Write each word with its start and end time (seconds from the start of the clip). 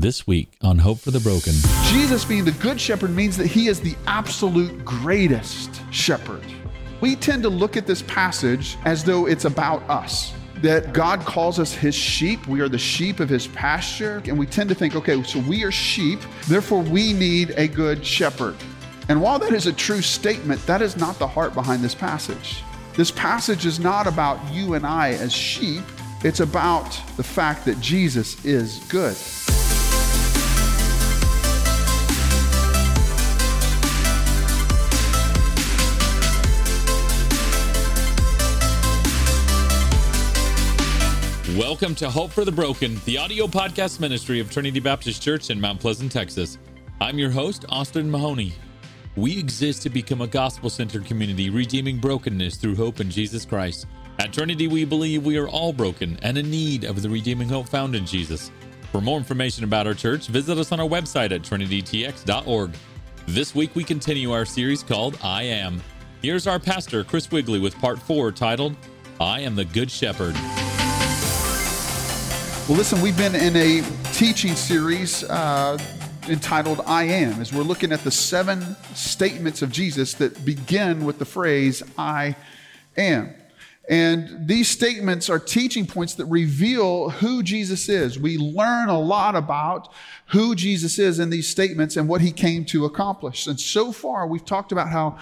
This 0.00 0.26
week 0.26 0.54
on 0.62 0.78
Hope 0.78 0.98
for 0.98 1.10
the 1.10 1.20
Broken. 1.20 1.52
Jesus 1.90 2.24
being 2.24 2.46
the 2.46 2.52
good 2.52 2.80
shepherd 2.80 3.10
means 3.10 3.36
that 3.36 3.48
he 3.48 3.68
is 3.68 3.80
the 3.80 3.94
absolute 4.06 4.82
greatest 4.82 5.82
shepherd. 5.90 6.42
We 7.02 7.14
tend 7.14 7.42
to 7.42 7.50
look 7.50 7.76
at 7.76 7.86
this 7.86 8.00
passage 8.00 8.78
as 8.86 9.04
though 9.04 9.26
it's 9.26 9.44
about 9.44 9.82
us. 9.90 10.32
That 10.62 10.94
God 10.94 11.20
calls 11.26 11.58
us 11.58 11.74
his 11.74 11.94
sheep. 11.94 12.46
We 12.46 12.62
are 12.62 12.68
the 12.70 12.78
sheep 12.78 13.20
of 13.20 13.28
his 13.28 13.46
pasture. 13.48 14.22
And 14.24 14.38
we 14.38 14.46
tend 14.46 14.70
to 14.70 14.74
think, 14.74 14.96
okay, 14.96 15.22
so 15.22 15.38
we 15.40 15.64
are 15.64 15.70
sheep, 15.70 16.20
therefore 16.48 16.80
we 16.80 17.12
need 17.12 17.50
a 17.58 17.68
good 17.68 18.02
shepherd. 18.02 18.56
And 19.10 19.20
while 19.20 19.38
that 19.38 19.52
is 19.52 19.66
a 19.66 19.72
true 19.74 20.00
statement, 20.00 20.64
that 20.66 20.80
is 20.80 20.96
not 20.96 21.18
the 21.18 21.28
heart 21.28 21.52
behind 21.52 21.84
this 21.84 21.94
passage. 21.94 22.64
This 22.94 23.10
passage 23.10 23.66
is 23.66 23.78
not 23.78 24.06
about 24.06 24.40
you 24.50 24.72
and 24.72 24.86
I 24.86 25.10
as 25.10 25.30
sheep, 25.30 25.84
it's 26.24 26.40
about 26.40 26.90
the 27.18 27.22
fact 27.22 27.66
that 27.66 27.78
Jesus 27.82 28.42
is 28.46 28.78
good. 28.88 29.14
Welcome 41.60 41.94
to 41.96 42.08
Hope 42.08 42.30
for 42.30 42.46
the 42.46 42.50
Broken, 42.50 42.98
the 43.04 43.18
audio 43.18 43.46
podcast 43.46 44.00
ministry 44.00 44.40
of 44.40 44.50
Trinity 44.50 44.80
Baptist 44.80 45.22
Church 45.22 45.50
in 45.50 45.60
Mount 45.60 45.78
Pleasant, 45.78 46.10
Texas. 46.10 46.56
I'm 47.02 47.18
your 47.18 47.28
host, 47.28 47.66
Austin 47.68 48.10
Mahoney. 48.10 48.54
We 49.14 49.38
exist 49.38 49.82
to 49.82 49.90
become 49.90 50.22
a 50.22 50.26
gospel 50.26 50.70
centered 50.70 51.04
community, 51.04 51.50
redeeming 51.50 51.98
brokenness 51.98 52.56
through 52.56 52.76
hope 52.76 53.00
in 53.00 53.10
Jesus 53.10 53.44
Christ. 53.44 53.86
At 54.18 54.32
Trinity, 54.32 54.68
we 54.68 54.86
believe 54.86 55.26
we 55.26 55.36
are 55.36 55.48
all 55.48 55.74
broken 55.74 56.18
and 56.22 56.38
in 56.38 56.50
need 56.50 56.84
of 56.84 57.02
the 57.02 57.10
redeeming 57.10 57.50
hope 57.50 57.68
found 57.68 57.94
in 57.94 58.06
Jesus. 58.06 58.50
For 58.90 59.02
more 59.02 59.18
information 59.18 59.62
about 59.62 59.86
our 59.86 59.92
church, 59.92 60.28
visit 60.28 60.56
us 60.56 60.72
on 60.72 60.80
our 60.80 60.88
website 60.88 61.30
at 61.30 61.42
trinitytx.org. 61.42 62.74
This 63.26 63.54
week, 63.54 63.76
we 63.76 63.84
continue 63.84 64.32
our 64.32 64.46
series 64.46 64.82
called 64.82 65.18
I 65.22 65.42
Am. 65.42 65.82
Here's 66.22 66.46
our 66.46 66.58
pastor, 66.58 67.04
Chris 67.04 67.30
Wigley, 67.30 67.58
with 67.60 67.78
part 67.80 67.98
four 67.98 68.32
titled, 68.32 68.76
I 69.20 69.40
Am 69.40 69.54
the 69.54 69.66
Good 69.66 69.90
Shepherd. 69.90 70.34
Well, 72.70 72.78
listen, 72.78 73.02
we've 73.02 73.16
been 73.16 73.34
in 73.34 73.56
a 73.56 73.82
teaching 74.12 74.54
series 74.54 75.24
uh, 75.24 75.76
entitled 76.28 76.82
I 76.86 77.02
Am, 77.02 77.40
as 77.40 77.52
we're 77.52 77.64
looking 77.64 77.90
at 77.90 78.04
the 78.04 78.12
seven 78.12 78.76
statements 78.94 79.60
of 79.60 79.72
Jesus 79.72 80.14
that 80.14 80.44
begin 80.44 81.04
with 81.04 81.18
the 81.18 81.24
phrase 81.24 81.82
I 81.98 82.36
am. 82.96 83.34
And 83.88 84.46
these 84.46 84.68
statements 84.68 85.28
are 85.28 85.40
teaching 85.40 85.84
points 85.84 86.14
that 86.14 86.26
reveal 86.26 87.10
who 87.10 87.42
Jesus 87.42 87.88
is. 87.88 88.20
We 88.20 88.38
learn 88.38 88.88
a 88.88 89.00
lot 89.00 89.34
about 89.34 89.92
who 90.26 90.54
Jesus 90.54 91.00
is 91.00 91.18
in 91.18 91.28
these 91.28 91.48
statements 91.48 91.96
and 91.96 92.08
what 92.08 92.20
he 92.20 92.30
came 92.30 92.64
to 92.66 92.84
accomplish. 92.84 93.48
And 93.48 93.58
so 93.58 93.90
far, 93.90 94.28
we've 94.28 94.44
talked 94.44 94.70
about 94.70 94.90
how 94.90 95.18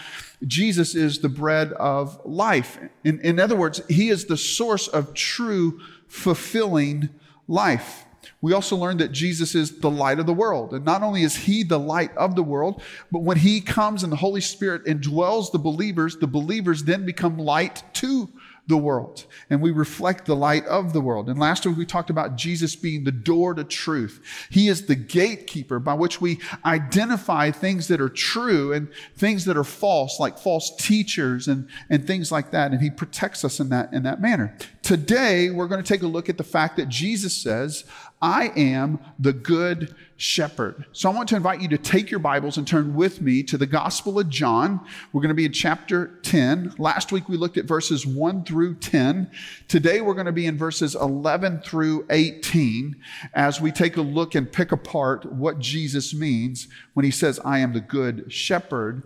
Jesus 0.47 0.95
is 0.95 1.21
the 1.21 1.31
bread 1.31 1.73
of 1.73 2.21
life. 2.27 2.79
In, 3.05 3.19
in 3.21 3.41
other 3.41 3.57
words, 3.57 3.81
he 3.89 4.11
is 4.11 4.27
the 4.27 4.37
source 4.37 4.87
of 4.87 5.15
true, 5.15 5.81
fulfilling 6.09 7.09
life. 7.49 8.05
We 8.41 8.53
also 8.53 8.77
learned 8.77 9.01
that 9.01 9.11
Jesus 9.11 9.55
is 9.55 9.81
the 9.81 9.91
light 9.91 10.21
of 10.21 10.27
the 10.27 10.33
world. 10.33 10.73
And 10.73 10.85
not 10.85 11.03
only 11.03 11.23
is 11.23 11.35
he 11.35 11.63
the 11.65 11.79
light 11.79 12.17
of 12.17 12.37
the 12.37 12.43
world, 12.43 12.83
but 13.11 13.23
when 13.23 13.39
he 13.39 13.61
comes 13.61 14.03
and 14.03 14.13
the 14.13 14.17
Holy 14.17 14.41
Spirit 14.41 14.85
indwells 14.85 15.51
the 15.51 15.59
believers, 15.59 16.17
the 16.17 16.27
believers 16.27 16.85
then 16.85 17.05
become 17.05 17.39
light 17.39 17.83
to 17.95 18.29
the 18.69 18.77
world. 18.77 19.25
And 19.51 19.61
we 19.63 19.71
reflect 19.71 20.27
the 20.27 20.37
light 20.37 20.65
of 20.67 20.93
the 20.93 21.01
world. 21.01 21.29
And 21.29 21.41
last 21.41 21.67
week 21.67 21.77
we 21.77 21.87
talked 21.87 22.11
about 22.11 22.37
Jesus 22.37 22.77
being 22.77 23.03
the 23.03 23.11
door 23.11 23.55
to 23.55 23.65
truth. 23.65 24.23
He 24.51 24.69
is 24.69 24.87
the 24.87 24.95
gatekeeper 24.95 25.79
by 25.79 25.95
which 25.95 26.21
we 26.21 26.39
identify 26.65 27.51
things 27.51 27.89
that 27.89 28.01
are 28.01 28.11
true 28.11 28.75
and 28.75 28.89
things 29.17 29.47
that 29.47 29.57
are 29.57 29.65
false, 29.65 30.21
like 30.21 30.39
false 30.39 30.77
teachers 30.77 31.49
and, 31.49 31.67
and 31.89 32.07
things 32.07 32.31
like 32.31 32.51
that. 32.51 32.73
And 32.73 32.81
he 32.81 32.91
protects 32.91 33.43
us 33.43 33.59
in 33.59 33.71
that, 33.71 33.93
in 33.93 34.03
that 34.03 34.21
manner. 34.21 34.55
Today, 34.83 35.51
we're 35.51 35.69
going 35.69 35.83
to 35.83 35.89
take 35.89 36.03
a 36.03 36.07
look 36.07 36.29
at 36.29 36.37
the 36.37 36.45
fact 36.45 36.77
that 36.77 36.89
Jesus 36.89 37.35
says, 37.35 37.85
I 38.21 38.53
am 38.57 38.99
the 39.19 39.33
good 39.33 39.95
shepherd. 40.17 40.87
So 40.93 41.09
I 41.09 41.15
want 41.15 41.29
to 41.29 41.37
invite 41.37 41.61
you 41.61 41.69
to 41.69 41.79
take 41.79 42.11
your 42.11 42.19
Bibles 42.19 42.59
and 42.59 42.67
turn 42.67 42.95
with 42.95 43.21
me 43.21 43.45
to 43.45 43.57
the 43.57 43.67
Gospel 43.67 44.19
of 44.19 44.29
John. 44.29 44.81
We're 45.13 45.21
going 45.21 45.29
to 45.29 45.35
be 45.35 45.45
in 45.45 45.53
chapter 45.53 46.19
10. 46.23 46.75
Last 46.79 47.13
week 47.13 47.29
we 47.29 47.37
looked 47.37 47.57
at 47.57 47.67
verses 47.67 48.05
1 48.05 48.45
through 48.45 48.75
10. 48.77 49.31
Today 49.69 50.01
we're 50.01 50.15
going 50.15 50.27
to 50.27 50.33
be 50.33 50.47
in 50.47 50.59
verses 50.59 50.97
11 50.97 51.61
through 51.61 52.07
18 52.11 52.97
as 53.35 53.61
we 53.61 53.71
take 53.71 53.97
a 53.97 54.03
look 54.03 54.35
and 54.35 54.51
pick 54.51 54.73
apart 54.73 55.25
what 55.33 55.61
Jesus 55.61 56.13
means 56.13 56.67
when 56.95 57.05
he 57.05 57.13
says, 57.13 57.39
I 57.45 57.61
am 57.61 57.73
the 57.73 57.81
good 57.81 58.33
shepherd. 58.33 59.05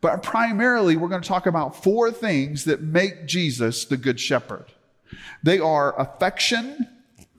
But 0.00 0.22
primarily 0.22 0.96
we're 0.96 1.08
going 1.08 1.22
to 1.22 1.28
talk 1.28 1.44
about 1.44 1.82
four 1.82 2.10
things 2.10 2.64
that 2.64 2.80
make 2.80 3.26
Jesus 3.26 3.84
the 3.84 3.98
good 3.98 4.18
shepherd. 4.18 4.64
They 5.42 5.58
are 5.58 5.98
affection, 6.00 6.88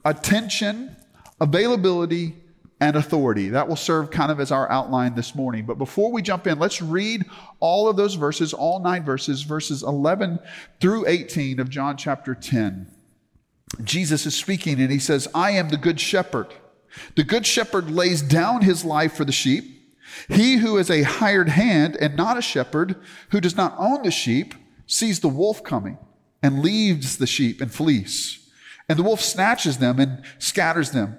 attention, 0.04 0.94
availability, 1.40 2.34
and 2.80 2.96
authority. 2.96 3.48
That 3.50 3.68
will 3.68 3.76
serve 3.76 4.10
kind 4.10 4.30
of 4.30 4.40
as 4.40 4.52
our 4.52 4.70
outline 4.70 5.14
this 5.14 5.34
morning. 5.34 5.64
But 5.64 5.78
before 5.78 6.12
we 6.12 6.22
jump 6.22 6.46
in, 6.46 6.58
let's 6.58 6.82
read 6.82 7.24
all 7.60 7.88
of 7.88 7.96
those 7.96 8.14
verses, 8.14 8.52
all 8.52 8.80
nine 8.80 9.04
verses, 9.04 9.42
verses 9.42 9.82
11 9.82 10.38
through 10.80 11.06
18 11.06 11.58
of 11.60 11.70
John 11.70 11.96
chapter 11.96 12.34
10. 12.34 12.90
Jesus 13.82 14.26
is 14.26 14.36
speaking 14.36 14.80
and 14.80 14.90
he 14.92 14.98
says, 14.98 15.26
I 15.34 15.52
am 15.52 15.70
the 15.70 15.76
good 15.76 16.00
shepherd. 16.00 16.48
The 17.14 17.24
good 17.24 17.46
shepherd 17.46 17.90
lays 17.90 18.22
down 18.22 18.62
his 18.62 18.84
life 18.84 19.14
for 19.14 19.24
the 19.24 19.32
sheep. 19.32 19.64
He 20.28 20.56
who 20.56 20.78
is 20.78 20.90
a 20.90 21.02
hired 21.02 21.48
hand 21.48 21.96
and 22.00 22.16
not 22.16 22.38
a 22.38 22.42
shepherd, 22.42 22.96
who 23.30 23.40
does 23.40 23.56
not 23.56 23.74
own 23.76 24.02
the 24.02 24.10
sheep, 24.10 24.54
sees 24.86 25.20
the 25.20 25.28
wolf 25.28 25.64
coming 25.64 25.98
and 26.42 26.62
leaves 26.62 27.18
the 27.18 27.26
sheep 27.26 27.60
and 27.60 27.72
flees. 27.72 28.48
And 28.88 28.98
the 28.98 29.02
wolf 29.02 29.20
snatches 29.20 29.78
them 29.78 29.98
and 29.98 30.22
scatters 30.38 30.92
them. 30.92 31.18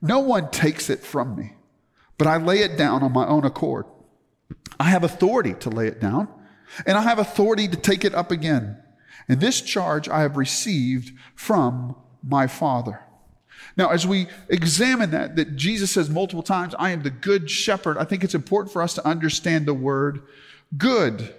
No 0.00 0.20
one 0.20 0.50
takes 0.50 0.90
it 0.90 1.00
from 1.00 1.36
me, 1.36 1.54
but 2.16 2.26
I 2.26 2.36
lay 2.36 2.60
it 2.60 2.76
down 2.76 3.02
on 3.02 3.12
my 3.12 3.26
own 3.26 3.44
accord. 3.44 3.86
I 4.78 4.84
have 4.90 5.04
authority 5.04 5.54
to 5.54 5.70
lay 5.70 5.86
it 5.86 6.00
down, 6.00 6.28
and 6.86 6.96
I 6.96 7.02
have 7.02 7.18
authority 7.18 7.68
to 7.68 7.76
take 7.76 8.04
it 8.04 8.14
up 8.14 8.30
again. 8.30 8.76
And 9.28 9.40
this 9.40 9.60
charge 9.60 10.08
I 10.08 10.22
have 10.22 10.36
received 10.36 11.12
from 11.34 11.96
my 12.22 12.46
Father. 12.46 13.00
Now, 13.76 13.90
as 13.90 14.06
we 14.06 14.28
examine 14.48 15.10
that, 15.10 15.36
that 15.36 15.56
Jesus 15.56 15.90
says 15.90 16.08
multiple 16.08 16.42
times, 16.42 16.74
I 16.78 16.90
am 16.90 17.02
the 17.02 17.10
good 17.10 17.50
shepherd, 17.50 17.98
I 17.98 18.04
think 18.04 18.24
it's 18.24 18.34
important 18.34 18.72
for 18.72 18.82
us 18.82 18.94
to 18.94 19.06
understand 19.06 19.66
the 19.66 19.74
word 19.74 20.22
good 20.76 21.34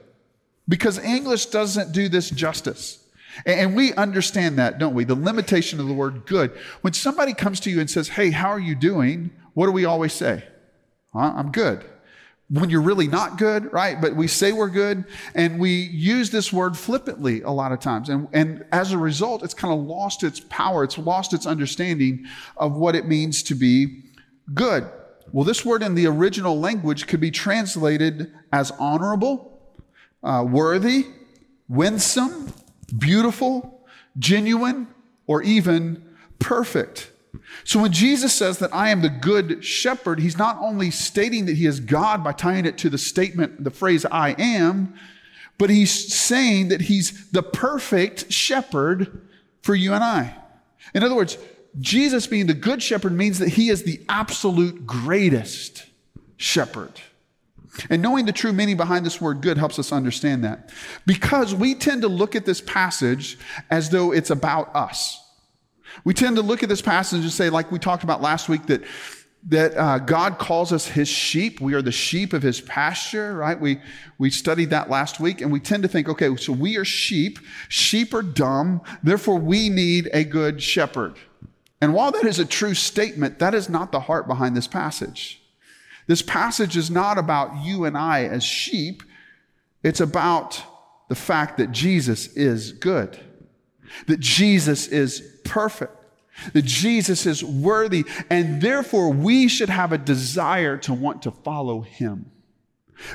because 0.67 0.99
English 0.99 1.47
doesn't 1.47 1.91
do 1.91 2.09
this 2.09 2.29
justice. 2.29 3.03
And 3.45 3.75
we 3.75 3.93
understand 3.93 4.57
that, 4.57 4.79
don't 4.79 4.93
we? 4.93 5.03
The 5.03 5.15
limitation 5.15 5.79
of 5.79 5.87
the 5.87 5.93
word 5.93 6.25
good. 6.25 6.51
When 6.81 6.93
somebody 6.93 7.33
comes 7.33 7.59
to 7.61 7.69
you 7.69 7.79
and 7.79 7.89
says, 7.89 8.09
Hey, 8.09 8.31
how 8.31 8.49
are 8.49 8.59
you 8.59 8.75
doing? 8.75 9.31
What 9.53 9.65
do 9.65 9.71
we 9.71 9.85
always 9.85 10.13
say? 10.13 10.43
I'm 11.13 11.51
good. 11.51 11.83
When 12.49 12.69
you're 12.69 12.81
really 12.81 13.07
not 13.07 13.37
good, 13.37 13.71
right? 13.71 13.99
But 14.01 14.15
we 14.15 14.27
say 14.27 14.51
we're 14.51 14.69
good 14.69 15.05
and 15.35 15.59
we 15.59 15.69
use 15.69 16.31
this 16.31 16.51
word 16.51 16.75
flippantly 16.75 17.41
a 17.43 17.51
lot 17.51 17.71
of 17.71 17.79
times. 17.79 18.09
And, 18.09 18.27
and 18.33 18.65
as 18.71 18.91
a 18.91 18.97
result, 18.97 19.43
it's 19.43 19.53
kind 19.53 19.73
of 19.73 19.85
lost 19.85 20.23
its 20.23 20.39
power. 20.39 20.83
It's 20.83 20.97
lost 20.97 21.33
its 21.33 21.45
understanding 21.45 22.25
of 22.57 22.75
what 22.75 22.95
it 22.95 23.07
means 23.07 23.43
to 23.43 23.55
be 23.55 24.03
good. 24.53 24.89
Well, 25.31 25.45
this 25.45 25.63
word 25.63 25.83
in 25.83 25.93
the 25.93 26.07
original 26.07 26.59
language 26.59 27.05
could 27.05 27.19
be 27.19 27.29
translated 27.29 28.33
as 28.51 28.71
honorable, 28.79 29.61
uh, 30.23 30.43
worthy, 30.49 31.05
winsome, 31.67 32.51
beautiful, 32.89 33.87
genuine, 34.17 34.87
or 35.27 35.41
even 35.43 36.03
perfect. 36.39 37.11
So 37.63 37.79
when 37.79 37.91
Jesus 37.91 38.33
says 38.33 38.57
that 38.59 38.73
I 38.73 38.89
am 38.89 39.01
the 39.01 39.09
good 39.09 39.63
shepherd, 39.63 40.19
he's 40.19 40.37
not 40.37 40.57
only 40.59 40.91
stating 40.91 41.45
that 41.45 41.57
he 41.57 41.65
is 41.65 41.79
God 41.79 42.23
by 42.23 42.31
tying 42.31 42.65
it 42.65 42.77
to 42.79 42.89
the 42.89 42.97
statement, 42.97 43.63
the 43.63 43.71
phrase 43.71 44.05
I 44.05 44.31
am, 44.39 44.95
but 45.57 45.69
he's 45.69 46.13
saying 46.13 46.69
that 46.69 46.81
he's 46.81 47.29
the 47.31 47.43
perfect 47.43 48.31
shepherd 48.31 49.27
for 49.61 49.75
you 49.75 49.93
and 49.93 50.03
I. 50.03 50.35
In 50.93 51.03
other 51.03 51.15
words, 51.15 51.37
Jesus 51.79 52.25
being 52.25 52.47
the 52.47 52.53
good 52.53 52.81
shepherd 52.81 53.11
means 53.11 53.39
that 53.39 53.49
he 53.49 53.69
is 53.69 53.83
the 53.83 54.01
absolute 54.09 54.87
greatest 54.87 55.85
shepherd. 56.37 56.93
And 57.89 58.01
knowing 58.01 58.25
the 58.25 58.31
true 58.31 58.53
meaning 58.53 58.77
behind 58.77 59.05
this 59.05 59.21
word 59.21 59.41
good 59.41 59.57
helps 59.57 59.79
us 59.79 59.91
understand 59.91 60.43
that. 60.43 60.71
Because 61.05 61.53
we 61.53 61.75
tend 61.75 62.01
to 62.01 62.07
look 62.07 62.35
at 62.35 62.45
this 62.45 62.61
passage 62.61 63.37
as 63.69 63.89
though 63.89 64.11
it's 64.11 64.29
about 64.29 64.75
us. 64.75 65.21
We 66.03 66.13
tend 66.13 66.35
to 66.37 66.41
look 66.41 66.63
at 66.63 66.69
this 66.69 66.81
passage 66.81 67.21
and 67.21 67.31
say, 67.31 67.49
like 67.49 67.71
we 67.71 67.79
talked 67.79 68.03
about 68.03 68.21
last 68.21 68.49
week, 68.49 68.65
that 68.67 68.83
that 69.47 69.77
uh, 69.77 69.99
God 69.99 70.37
calls 70.37 70.73
us 70.73 70.87
his 70.87 71.07
sheep. 71.07 71.61
We 71.61 71.73
are 71.73 71.81
the 71.81 71.91
sheep 71.91 72.33
of 72.33 72.43
his 72.43 72.59
pasture, 72.59 73.35
right? 73.35 73.59
We, 73.59 73.79
we 74.17 74.29
studied 74.29 74.71
that 74.71 74.89
last 74.89 75.19
week 75.19 75.39
and 75.41 75.51
we 75.51 75.61
tend 75.61 75.83
to 75.83 75.89
think, 75.89 76.09
okay, 76.09 76.35
so 76.35 76.51
we 76.51 76.75
are 76.75 76.83
sheep. 76.83 77.39
Sheep 77.69 78.13
are 78.13 78.21
dumb. 78.21 78.81
Therefore, 79.01 79.37
we 79.37 79.69
need 79.69 80.09
a 80.11 80.25
good 80.25 80.61
shepherd. 80.61 81.15
And 81.81 81.93
while 81.93 82.11
that 82.11 82.25
is 82.25 82.39
a 82.39 82.45
true 82.45 82.73
statement, 82.73 83.39
that 83.39 83.53
is 83.53 83.69
not 83.69 83.93
the 83.93 84.01
heart 84.01 84.27
behind 84.27 84.57
this 84.57 84.67
passage. 84.67 85.38
This 86.09 86.21
passage 86.21 86.75
is 86.75 86.91
not 86.91 87.17
about 87.17 87.63
you 87.63 87.85
and 87.85 87.97
I 87.97 88.23
as 88.25 88.43
sheep. 88.43 89.03
It's 89.83 90.01
about 90.01 90.61
the 91.07 91.15
fact 91.15 91.57
that 91.59 91.71
Jesus 91.71 92.27
is 92.35 92.73
good, 92.73 93.17
that 94.07 94.19
Jesus 94.19 94.87
is 94.87 95.39
perfect 95.45 95.95
that 96.53 96.65
Jesus 96.65 97.25
is 97.25 97.43
worthy, 97.43 98.05
and 98.29 98.61
therefore 98.61 99.11
we 99.11 99.47
should 99.47 99.69
have 99.69 99.91
a 99.91 99.97
desire 99.97 100.77
to 100.77 100.93
want 100.93 101.21
to 101.23 101.31
follow 101.31 101.81
him. 101.81 102.31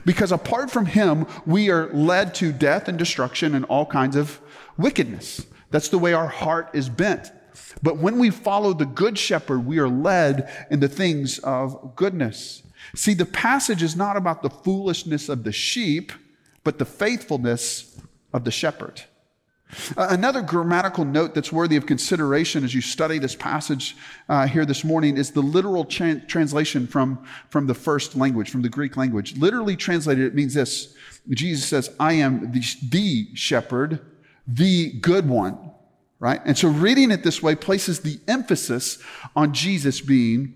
Because 0.05 0.33
apart 0.33 0.71
from 0.71 0.87
him, 0.87 1.27
we 1.47 1.71
are 1.71 1.93
led 1.93 2.35
to 2.37 2.53
death 2.53 2.89
and 2.89 2.99
destruction 2.99 3.55
and 3.55 3.65
all 3.67 3.87
kinds 3.87 4.17
of 4.17 4.41
wickedness. 4.77 5.47
That's 5.71 5.89
the 5.89 5.99
way 5.99 6.13
our 6.13 6.29
heart 6.29 6.71
is 6.73 6.89
bent. 6.89 7.31
But 7.83 7.99
when 7.99 8.19
we 8.19 8.31
follow 8.31 8.73
the 8.73 8.87
good 8.87 9.19
shepherd, 9.19 9.67
we 9.67 9.79
are 9.79 9.89
led 9.89 10.51
in 10.71 10.81
the 10.81 10.89
things 10.89 11.39
of 11.41 11.97
goodness. 11.97 12.63
See, 12.95 13.15
the 13.15 13.27
passage 13.27 13.83
is 13.83 13.97
not 13.97 14.17
about 14.17 14.43
the 14.43 14.51
foolishness 14.51 15.29
of 15.29 15.45
the 15.45 15.53
sheep, 15.53 16.13
but 16.63 16.79
the 16.79 16.85
faithfulness 16.85 18.01
of 18.33 18.45
the 18.45 18.51
shepherd. 18.51 19.03
Another 19.97 20.43
grammatical 20.43 21.05
note 21.05 21.35
that's 21.35 21.51
worthy 21.51 21.77
of 21.77 21.87
consideration 21.87 22.65
as 22.65 22.75
you 22.75 22.81
study 22.81 23.19
this 23.19 23.35
passage 23.35 23.97
uh, 24.29 24.47
here 24.47 24.65
this 24.65 24.85
morning 24.85 25.17
is 25.17 25.33
the 25.33 25.41
literal 25.41 25.85
tra- 25.85 26.21
translation 26.21 26.87
from, 26.87 27.25
from 27.51 27.67
the 27.67 27.75
first 27.75 28.15
language, 28.15 28.51
from 28.51 28.63
the 28.63 28.69
Greek 28.69 28.97
language. 28.97 29.37
Literally 29.37 29.77
translated, 29.77 30.25
it 30.25 30.35
means 30.35 30.55
this 30.55 30.95
Jesus 31.31 31.67
says, 31.67 31.91
I 31.99 32.15
am 32.15 32.53
the, 32.53 32.63
the 32.89 33.35
shepherd, 33.35 34.01
the 34.47 34.93
good 35.01 35.29
one, 35.29 35.73
right? 36.19 36.41
And 36.45 36.57
so 36.57 36.69
reading 36.69 37.11
it 37.11 37.25
this 37.25 37.43
way 37.43 37.55
places 37.55 38.01
the 38.01 38.21
emphasis 38.29 38.99
on 39.35 39.55
Jesus 39.55 40.01
being 40.01 40.55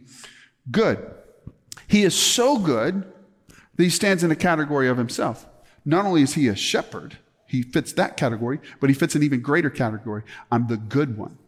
good. 0.70 1.14
He 1.88 2.04
is 2.04 2.14
so 2.14 2.58
good 2.58 3.12
that 3.76 3.82
he 3.82 3.90
stands 3.90 4.22
in 4.22 4.30
a 4.30 4.36
category 4.36 4.88
of 4.88 4.96
himself. 4.96 5.46
Not 5.84 6.04
only 6.04 6.22
is 6.22 6.34
he 6.34 6.46
a 6.46 6.54
shepherd, 6.54 7.18
he 7.46 7.62
fits 7.62 7.94
that 7.94 8.16
category, 8.16 8.60
but 8.78 8.90
he 8.90 8.94
fits 8.94 9.14
an 9.14 9.22
even 9.22 9.40
greater 9.40 9.70
category. 9.70 10.22
I'm 10.52 10.66
the 10.66 10.76
good 10.76 11.16
one, 11.16 11.38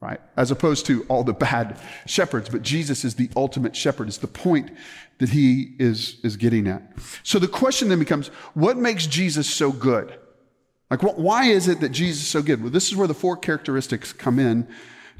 right? 0.00 0.20
As 0.36 0.50
opposed 0.50 0.86
to 0.86 1.04
all 1.08 1.24
the 1.24 1.34
bad 1.34 1.78
shepherds, 2.06 2.48
but 2.48 2.62
Jesus 2.62 3.04
is 3.04 3.16
the 3.16 3.28
ultimate 3.36 3.76
shepherd. 3.76 4.08
It's 4.08 4.16
the 4.16 4.26
point 4.26 4.70
that 5.18 5.28
he 5.28 5.74
is, 5.78 6.16
is 6.22 6.38
getting 6.38 6.66
at. 6.66 6.82
So 7.22 7.38
the 7.38 7.48
question 7.48 7.90
then 7.90 7.98
becomes, 7.98 8.28
what 8.54 8.78
makes 8.78 9.06
Jesus 9.06 9.48
so 9.48 9.70
good? 9.70 10.18
Like, 10.90 11.02
what, 11.02 11.18
why 11.18 11.44
is 11.44 11.68
it 11.68 11.80
that 11.80 11.90
Jesus 11.90 12.22
is 12.22 12.28
so 12.28 12.42
good? 12.42 12.62
Well, 12.62 12.70
this 12.70 12.88
is 12.88 12.96
where 12.96 13.06
the 13.06 13.14
four 13.14 13.36
characteristics 13.36 14.14
come 14.14 14.38
in 14.38 14.66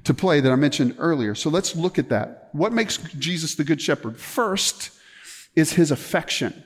to 0.04 0.14
play 0.14 0.40
that 0.40 0.50
I 0.50 0.56
mentioned 0.56 0.96
earlier. 0.98 1.34
So 1.34 1.50
let's 1.50 1.76
look 1.76 1.98
at 1.98 2.08
that. 2.08 2.39
What 2.52 2.72
makes 2.72 2.96
Jesus 2.96 3.54
the 3.54 3.64
good 3.64 3.80
shepherd? 3.80 4.18
First 4.18 4.90
is 5.54 5.74
his 5.74 5.90
affection. 5.90 6.64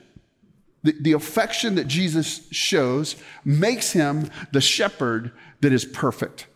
The, 0.83 0.95
the 0.99 1.13
affection 1.13 1.75
that 1.75 1.87
Jesus 1.87 2.47
shows 2.51 3.15
makes 3.43 3.91
him 3.91 4.29
the 4.51 4.61
shepherd 4.61 5.31
that 5.61 5.73
is 5.73 5.85
perfect. 5.85 6.47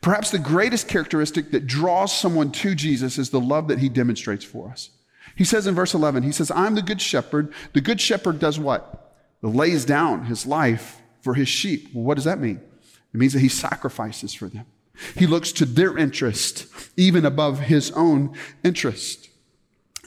Perhaps 0.00 0.30
the 0.30 0.38
greatest 0.38 0.88
characteristic 0.88 1.50
that 1.50 1.66
draws 1.66 2.16
someone 2.16 2.52
to 2.52 2.74
Jesus 2.74 3.18
is 3.18 3.30
the 3.30 3.40
love 3.40 3.68
that 3.68 3.80
he 3.80 3.88
demonstrates 3.88 4.44
for 4.44 4.70
us. 4.70 4.90
He 5.36 5.44
says 5.44 5.66
in 5.66 5.74
verse 5.74 5.94
11, 5.94 6.22
he 6.22 6.32
says, 6.32 6.50
I'm 6.50 6.74
the 6.74 6.82
good 6.82 7.00
shepherd. 7.00 7.52
The 7.72 7.80
good 7.80 8.00
shepherd 8.00 8.38
does 8.38 8.58
what? 8.58 9.14
He 9.40 9.46
lays 9.48 9.84
down 9.84 10.26
his 10.26 10.46
life 10.46 11.00
for 11.22 11.34
his 11.34 11.48
sheep. 11.48 11.88
Well, 11.94 12.04
what 12.04 12.14
does 12.14 12.24
that 12.24 12.40
mean? 12.40 12.60
It 13.12 13.18
means 13.18 13.32
that 13.32 13.40
he 13.40 13.48
sacrifices 13.48 14.32
for 14.32 14.48
them. 14.48 14.66
He 15.16 15.26
looks 15.26 15.52
to 15.52 15.64
their 15.64 15.96
interest, 15.96 16.66
even 16.96 17.24
above 17.24 17.60
his 17.60 17.90
own 17.92 18.36
interest. 18.62 19.28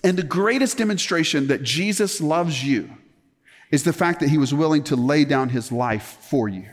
And 0.04 0.18
the 0.18 0.24
greatest 0.24 0.78
demonstration 0.78 1.48
that 1.48 1.64
Jesus 1.64 2.20
loves 2.20 2.64
you 2.64 2.90
is 3.72 3.84
the 3.84 3.94
fact 3.94 4.20
that 4.20 4.30
he 4.30 4.38
was 4.38 4.54
willing 4.54 4.84
to 4.84 4.96
lay 4.96 5.26
down 5.26 5.50
his 5.50 5.72
life 5.72 6.18
for 6.22 6.48
you. 6.48 6.70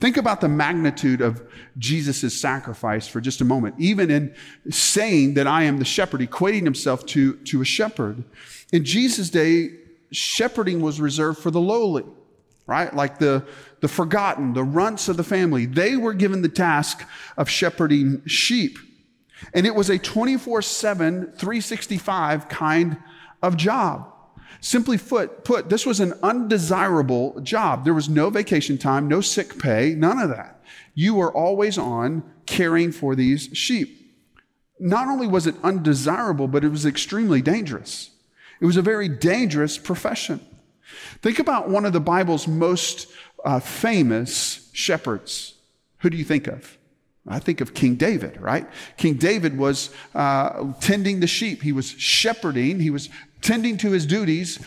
Think 0.00 0.16
about 0.16 0.40
the 0.40 0.48
magnitude 0.48 1.20
of 1.20 1.42
Jesus' 1.78 2.38
sacrifice 2.38 3.06
for 3.06 3.20
just 3.20 3.40
a 3.40 3.44
moment. 3.44 3.76
Even 3.78 4.10
in 4.10 4.34
saying 4.70 5.34
that 5.34 5.46
I 5.46 5.62
am 5.62 5.78
the 5.78 5.84
shepherd, 5.84 6.20
equating 6.20 6.64
himself 6.64 7.06
to, 7.06 7.34
to 7.36 7.62
a 7.62 7.64
shepherd. 7.64 8.24
In 8.72 8.84
Jesus' 8.84 9.30
day, 9.30 9.70
shepherding 10.10 10.80
was 10.80 11.00
reserved 11.00 11.38
for 11.38 11.50
the 11.50 11.60
lowly, 11.60 12.04
right? 12.66 12.94
Like 12.94 13.18
the, 13.18 13.44
the 13.80 13.88
forgotten, 13.88 14.54
the 14.54 14.64
runts 14.64 15.08
of 15.08 15.16
the 15.16 15.24
family. 15.24 15.66
They 15.66 15.96
were 15.96 16.14
given 16.14 16.42
the 16.42 16.48
task 16.48 17.06
of 17.36 17.48
shepherding 17.48 18.22
sheep. 18.26 18.78
And 19.52 19.66
it 19.66 19.74
was 19.74 19.90
a 19.90 19.98
24 19.98 20.62
7, 20.62 21.32
365 21.32 22.48
kind 22.48 22.96
of 23.42 23.56
job. 23.56 24.10
Simply 24.60 24.96
put, 24.96 25.44
put, 25.44 25.68
this 25.68 25.84
was 25.84 26.00
an 26.00 26.14
undesirable 26.22 27.38
job. 27.42 27.84
There 27.84 27.92
was 27.92 28.08
no 28.08 28.30
vacation 28.30 28.78
time, 28.78 29.08
no 29.08 29.20
sick 29.20 29.58
pay, 29.58 29.94
none 29.94 30.18
of 30.18 30.30
that. 30.30 30.62
You 30.94 31.14
were 31.16 31.30
always 31.30 31.76
on 31.76 32.22
caring 32.46 32.90
for 32.90 33.14
these 33.14 33.50
sheep. 33.52 34.00
Not 34.80 35.08
only 35.08 35.26
was 35.26 35.46
it 35.46 35.54
undesirable, 35.62 36.48
but 36.48 36.64
it 36.64 36.70
was 36.70 36.86
extremely 36.86 37.42
dangerous. 37.42 38.10
It 38.60 38.66
was 38.66 38.76
a 38.76 38.82
very 38.82 39.08
dangerous 39.08 39.76
profession. 39.76 40.40
Think 41.22 41.38
about 41.38 41.68
one 41.68 41.84
of 41.84 41.92
the 41.92 42.00
Bible's 42.00 42.46
most 42.46 43.08
uh, 43.44 43.60
famous 43.60 44.68
shepherds. 44.72 45.54
Who 45.98 46.10
do 46.10 46.16
you 46.16 46.24
think 46.24 46.46
of? 46.46 46.76
I 47.26 47.38
think 47.38 47.60
of 47.60 47.72
King 47.72 47.94
David, 47.94 48.38
right? 48.40 48.68
King 48.98 49.14
David 49.14 49.56
was 49.56 49.90
uh, 50.14 50.72
tending 50.80 51.20
the 51.20 51.26
sheep. 51.26 51.62
He 51.62 51.72
was 51.72 51.90
shepherding. 51.90 52.80
He 52.80 52.90
was 52.90 53.08
tending 53.40 53.78
to 53.78 53.90
his 53.90 54.04
duties 54.04 54.58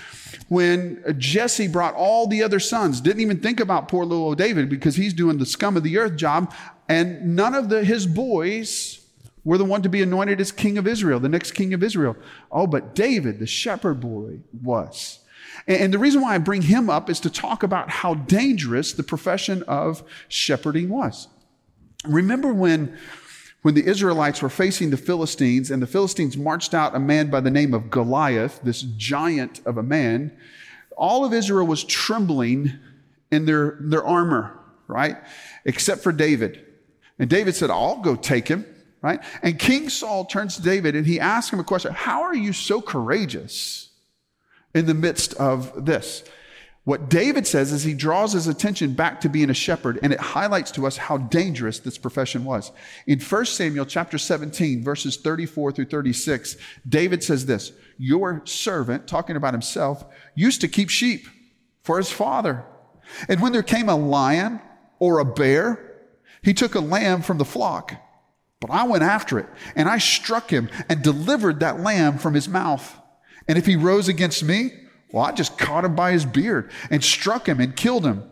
when 0.50 1.04
Jesse 1.20 1.68
brought 1.68 1.94
all 1.94 2.26
the 2.28 2.42
other 2.42 2.60
sons. 2.60 3.00
Didn't 3.00 3.22
even 3.22 3.40
think 3.40 3.60
about 3.60 3.88
poor 3.88 4.06
little 4.06 4.34
David 4.34 4.70
because 4.70 4.96
he's 4.96 5.14
doing 5.14 5.38
the 5.38 5.46
scum 5.46 5.78
of 5.78 5.84
the 5.84 5.98
earth 5.98 6.16
job. 6.16 6.54
And 6.90 7.36
none 7.36 7.54
of 7.54 7.70
the, 7.70 7.84
his 7.84 8.08
boys 8.08 9.06
were 9.44 9.58
the 9.58 9.66
one 9.66 9.82
to 9.82 9.90
be 9.90 10.02
anointed 10.02 10.42
as 10.42 10.52
king 10.52 10.78
of 10.78 10.88
Israel, 10.88 11.20
the 11.20 11.30
next 11.30 11.52
king 11.52 11.74
of 11.74 11.84
Israel. 11.84 12.16
Oh, 12.52 12.66
but 12.66 12.96
David, 12.96 13.40
the 13.40 13.48
shepherd 13.48 14.00
boy, 14.00 14.40
was. 14.64 15.20
And, 15.66 15.94
the 15.94 16.00
reason 16.00 16.22
why 16.22 16.36
I 16.36 16.38
bring 16.38 16.62
him 16.62 16.90
up 16.90 17.10
is 17.10 17.20
to 17.22 17.30
talk 17.30 17.64
about 17.64 17.90
how 17.90 18.14
dangerous 18.14 18.94
the 18.94 19.04
profession 19.04 19.64
of 19.64 20.04
shepherding 20.28 20.90
was. 20.90 21.28
Remember 22.06 22.54
when 22.54 22.98
when 23.64 23.74
the 23.74 23.86
Israelites 23.86 24.42
were 24.42 24.50
facing 24.50 24.92
the 24.92 24.98
Philistines, 24.98 25.72
and 25.72 25.82
the 25.82 25.88
Philistines 25.88 26.38
marched 26.38 26.74
out 26.74 26.96
a 26.96 27.00
man 27.00 27.30
by 27.30 27.42
the 27.42 27.52
name 27.52 27.74
of 27.74 27.90
Goliath, 27.90 28.62
this 28.64 28.82
giant 28.82 29.60
of 29.66 29.78
a 29.78 29.84
man, 29.84 30.32
all 30.96 31.26
of 31.26 31.34
Israel 31.34 31.68
was 31.68 31.84
trembling 31.84 32.72
in 33.32 33.46
their, 33.46 33.78
their 33.82 34.06
armor, 34.06 34.58
right? 34.88 35.18
Except 35.66 36.02
for 36.02 36.12
David. 36.14 36.66
And 37.20 37.30
David 37.30 37.56
said, 37.56 37.70
I'll 37.70 38.02
go 38.02 38.16
take 38.16 38.48
him, 38.48 38.66
right? 39.02 39.20
And 39.42 39.60
King 39.60 39.90
Saul 39.90 40.26
turns 40.26 40.56
to 40.56 40.62
David 40.62 40.96
and 40.96 41.06
he 41.06 41.20
asks 41.20 41.52
him 41.52 41.60
a 41.60 41.64
question 41.64 41.92
How 41.92 42.22
are 42.22 42.36
you 42.36 42.54
so 42.54 42.82
courageous 42.82 43.87
in 44.78 44.86
the 44.86 44.94
midst 44.94 45.34
of 45.36 45.86
this? 45.86 46.24
What 46.88 47.10
David 47.10 47.46
says 47.46 47.74
is 47.74 47.84
he 47.84 47.94
draws 47.94 48.32
his 48.32 48.48
attention 48.48 48.94
back 48.94 49.20
to 49.20 49.28
being 49.28 49.50
a 49.50 49.54
shepherd, 49.54 50.00
and 50.02 50.14
it 50.14 50.22
highlights 50.22 50.72
to 50.72 50.88
us 50.88 50.96
how 50.96 51.18
dangerous 51.18 51.80
this 51.80 51.98
profession 51.98 52.46
was. 52.46 52.72
In 53.06 53.20
1 53.20 53.46
Samuel 53.46 53.86
chapter 53.86 54.18
17, 54.18 54.86
verses 54.86 55.18
34 55.18 55.74
through 55.74 55.88
36, 55.88 56.56
David 56.88 57.26
says 57.26 57.46
this 57.46 57.74
Your 57.98 58.42
servant, 58.46 59.06
talking 59.06 59.36
about 59.36 59.54
himself, 59.54 60.06
used 60.34 60.62
to 60.62 60.70
keep 60.70 60.90
sheep 60.90 61.28
for 61.84 61.98
his 61.98 62.10
father. 62.10 62.64
And 63.28 63.42
when 63.42 63.52
there 63.52 63.64
came 63.64 63.90
a 63.90 63.96
lion 63.98 64.62
or 64.98 65.20
a 65.20 65.26
bear, 65.26 66.08
he 66.42 66.54
took 66.54 66.76
a 66.76 66.80
lamb 66.80 67.22
from 67.22 67.38
the 67.38 67.44
flock. 67.44 67.96
But 68.62 68.72
I 68.72 68.86
went 68.88 69.04
after 69.04 69.40
it, 69.40 69.48
and 69.76 69.90
I 69.90 69.98
struck 69.98 70.50
him 70.50 70.70
and 70.88 71.02
delivered 71.02 71.60
that 71.60 71.82
lamb 71.82 72.18
from 72.18 72.34
his 72.34 72.48
mouth. 72.48 72.98
And 73.48 73.58
if 73.58 73.66
he 73.66 73.76
rose 73.76 74.08
against 74.08 74.44
me, 74.44 74.72
well, 75.12 75.26
I 75.26 75.32
just 75.32 75.58
caught 75.58 75.86
him 75.86 75.96
by 75.96 76.12
his 76.12 76.26
beard 76.26 76.72
and 76.90 77.04
struck 77.04 77.48
him 77.48 77.60
and 77.60 77.76
killed 77.76 78.06
him. 78.06 78.24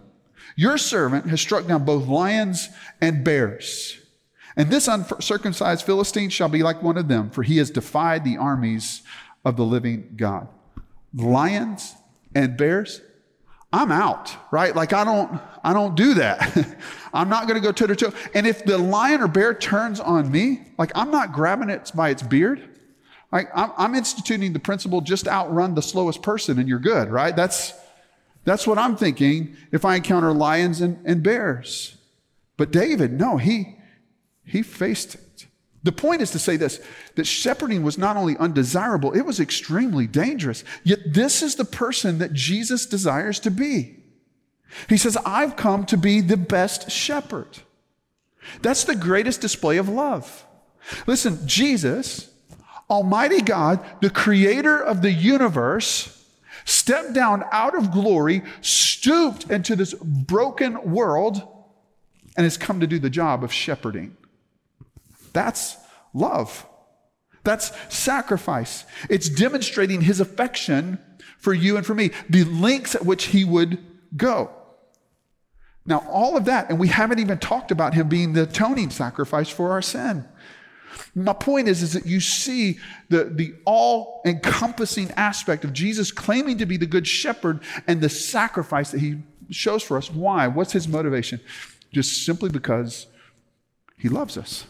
Your 0.55 0.77
servant 0.77 1.27
has 1.27 1.41
struck 1.41 1.67
down 1.67 1.86
both 1.86 2.07
lions 2.07 2.69
and 3.01 3.24
bears. 3.24 3.98
And 4.57 4.69
this 4.69 4.88
uncircumcised 4.88 5.86
Philistine 5.86 6.29
shall 6.29 6.50
be 6.50 6.63
like 6.63 6.81
one 6.81 6.98
of 6.98 7.07
them, 7.07 7.29
for 7.29 7.43
he 7.43 7.57
has 7.57 7.69
defied 7.69 8.24
the 8.24 8.38
armies 8.38 9.01
of 9.43 9.57
the 9.57 9.65
living 9.65 10.13
God. 10.15 10.48
Lions 11.13 11.93
and 12.34 12.57
bears, 12.57 13.01
I'm 13.74 13.91
out, 13.91 14.34
right? 14.51 14.74
Like 14.74 14.93
I 14.93 15.03
don't, 15.03 15.41
I 15.63 15.74
don't 15.74 15.95
do 15.95 16.13
that. 16.15 16.65
I'm 17.13 17.27
not 17.27 17.48
going 17.48 17.62
to 17.62 17.65
go 17.65 17.74
toe 17.74 17.88
to 17.88 17.95
toe. 17.95 18.13
And 18.34 18.48
if 18.48 18.63
the 18.63 18.77
lion 18.77 19.22
or 19.22 19.27
bear 19.27 19.53
turns 19.53 20.00
on 20.00 20.31
me, 20.31 20.62
like 20.77 20.91
I'm 20.95 21.12
not 21.12 21.34
grabbing 21.34 21.69
it 21.69 21.91
by 21.93 22.10
its 22.10 22.24
beard. 22.24 22.75
Like 23.32 23.50
I'm, 23.55 23.72
I'm 23.77 23.96
instituting 23.96 24.53
the 24.53 24.60
principle: 24.60 25.01
just 25.01 25.27
outrun 25.27 25.75
the 25.75 25.82
slowest 25.82 26.22
person, 26.22 26.60
and 26.60 26.67
you're 26.67 26.79
good, 26.79 27.10
right? 27.10 27.36
That's 27.36 27.74
that's 28.44 28.67
what 28.67 28.77
I'm 28.77 28.96
thinking 28.96 29.55
if 29.72 29.84
I 29.86 29.96
encounter 29.96 30.32
lions 30.32 30.82
and, 30.82 31.00
and 31.05 31.24
bears. 31.24 31.98
But 32.58 32.72
David, 32.72 33.13
no, 33.13 33.38
he 33.38 33.77
he 34.46 34.62
faced 34.62 35.15
it. 35.15 35.48
The 35.84 35.91
point 35.91 36.22
is 36.22 36.32
to 36.32 36.39
say 36.39 36.58
this 36.58 36.82
that 37.15 37.25
shepherding 37.25 37.84
was 37.84 37.98
not 37.98 38.17
only 38.17 38.38
undesirable, 38.38 39.13
it 39.13 39.22
was 39.22 39.39
extremely 39.39 40.08
dangerous. 40.08 40.63
Yet 40.84 41.13
this 41.13 41.44
is 41.44 41.55
the 41.55 41.65
person 41.65 42.17
that 42.17 42.34
Jesus 42.34 42.86
desires 42.86 43.39
to 43.41 43.51
be. 43.51 43.98
He 44.89 44.98
says, 44.98 45.17
I've 45.25 45.55
come 45.55 45.86
to 45.86 45.98
be 45.98 46.22
the 46.22 46.38
best 46.38 46.89
shepherd. 46.91 47.60
That's 48.62 48.84
the 48.84 48.96
greatest 48.96 49.41
display 49.41 49.77
of 49.77 49.88
love. 49.88 50.46
Listen, 51.08 51.48
Jesus, 51.48 52.29
Almighty 52.89 53.41
God, 53.41 53.83
the 54.01 54.09
creator 54.09 54.79
of 54.79 55.01
the 55.01 55.11
universe, 55.11 56.11
stepped 56.65 57.13
down 57.13 57.43
out 57.51 57.75
of 57.75 57.91
glory, 57.91 58.43
stooped 58.61 59.49
into 59.49 59.75
this 59.75 59.93
broken 59.93 60.91
world, 60.91 61.41
and 62.37 62.43
has 62.43 62.57
come 62.57 62.79
to 62.79 62.87
do 62.87 62.99
the 62.99 63.09
job 63.09 63.43
of 63.43 63.51
shepherding. 63.51 64.15
That's 65.33 65.77
love. 66.13 66.65
That's 67.43 67.71
sacrifice. 67.93 68.85
It's 69.09 69.29
demonstrating 69.29 70.01
his 70.01 70.19
affection 70.19 70.99
for 71.37 71.53
you 71.53 71.77
and 71.77 71.85
for 71.85 71.93
me, 71.93 72.11
the 72.29 72.43
lengths 72.43 72.95
at 72.95 73.05
which 73.05 73.25
he 73.25 73.45
would 73.45 73.77
go. 74.17 74.51
Now, 75.85 75.99
all 76.09 76.35
of 76.35 76.45
that, 76.45 76.69
and 76.69 76.79
we 76.79 76.87
haven't 76.87 77.19
even 77.19 77.37
talked 77.37 77.69
about 77.69 77.93
him 77.93 78.09
being 78.09 78.33
the 78.33 78.43
atoning 78.43 78.89
sacrifice 78.89 79.49
for 79.49 79.71
our 79.71 79.83
sin. 79.83 80.27
My 81.17 81.31
point 81.31 81.69
is, 81.69 81.81
is 81.81 81.93
that 81.93 82.05
you 82.05 82.19
see 82.19 82.77
the, 83.07 83.24
the 83.24 83.55
all 83.63 84.22
encompassing 84.25 85.12
aspect 85.12 85.63
of 85.63 85.72
Jesus 85.72 86.12
claiming 86.12 86.57
to 86.57 86.65
be 86.65 86.75
the 86.75 86.86
good 86.86 87.07
shepherd 87.07 87.62
and 87.88 88.01
the 88.01 88.10
sacrifice 88.10 88.91
that 88.91 89.00
he 89.00 89.19
shows 89.50 89.81
for 89.81 89.98
us. 89.98 90.12
Why? 90.12 90.48
What's 90.48 90.74
his 90.74 90.89
motivation? 90.89 91.39
Just 91.93 92.25
simply 92.25 92.50
because 92.50 93.07
he 93.98 94.10
loves 94.10 94.38
us. 94.38 94.65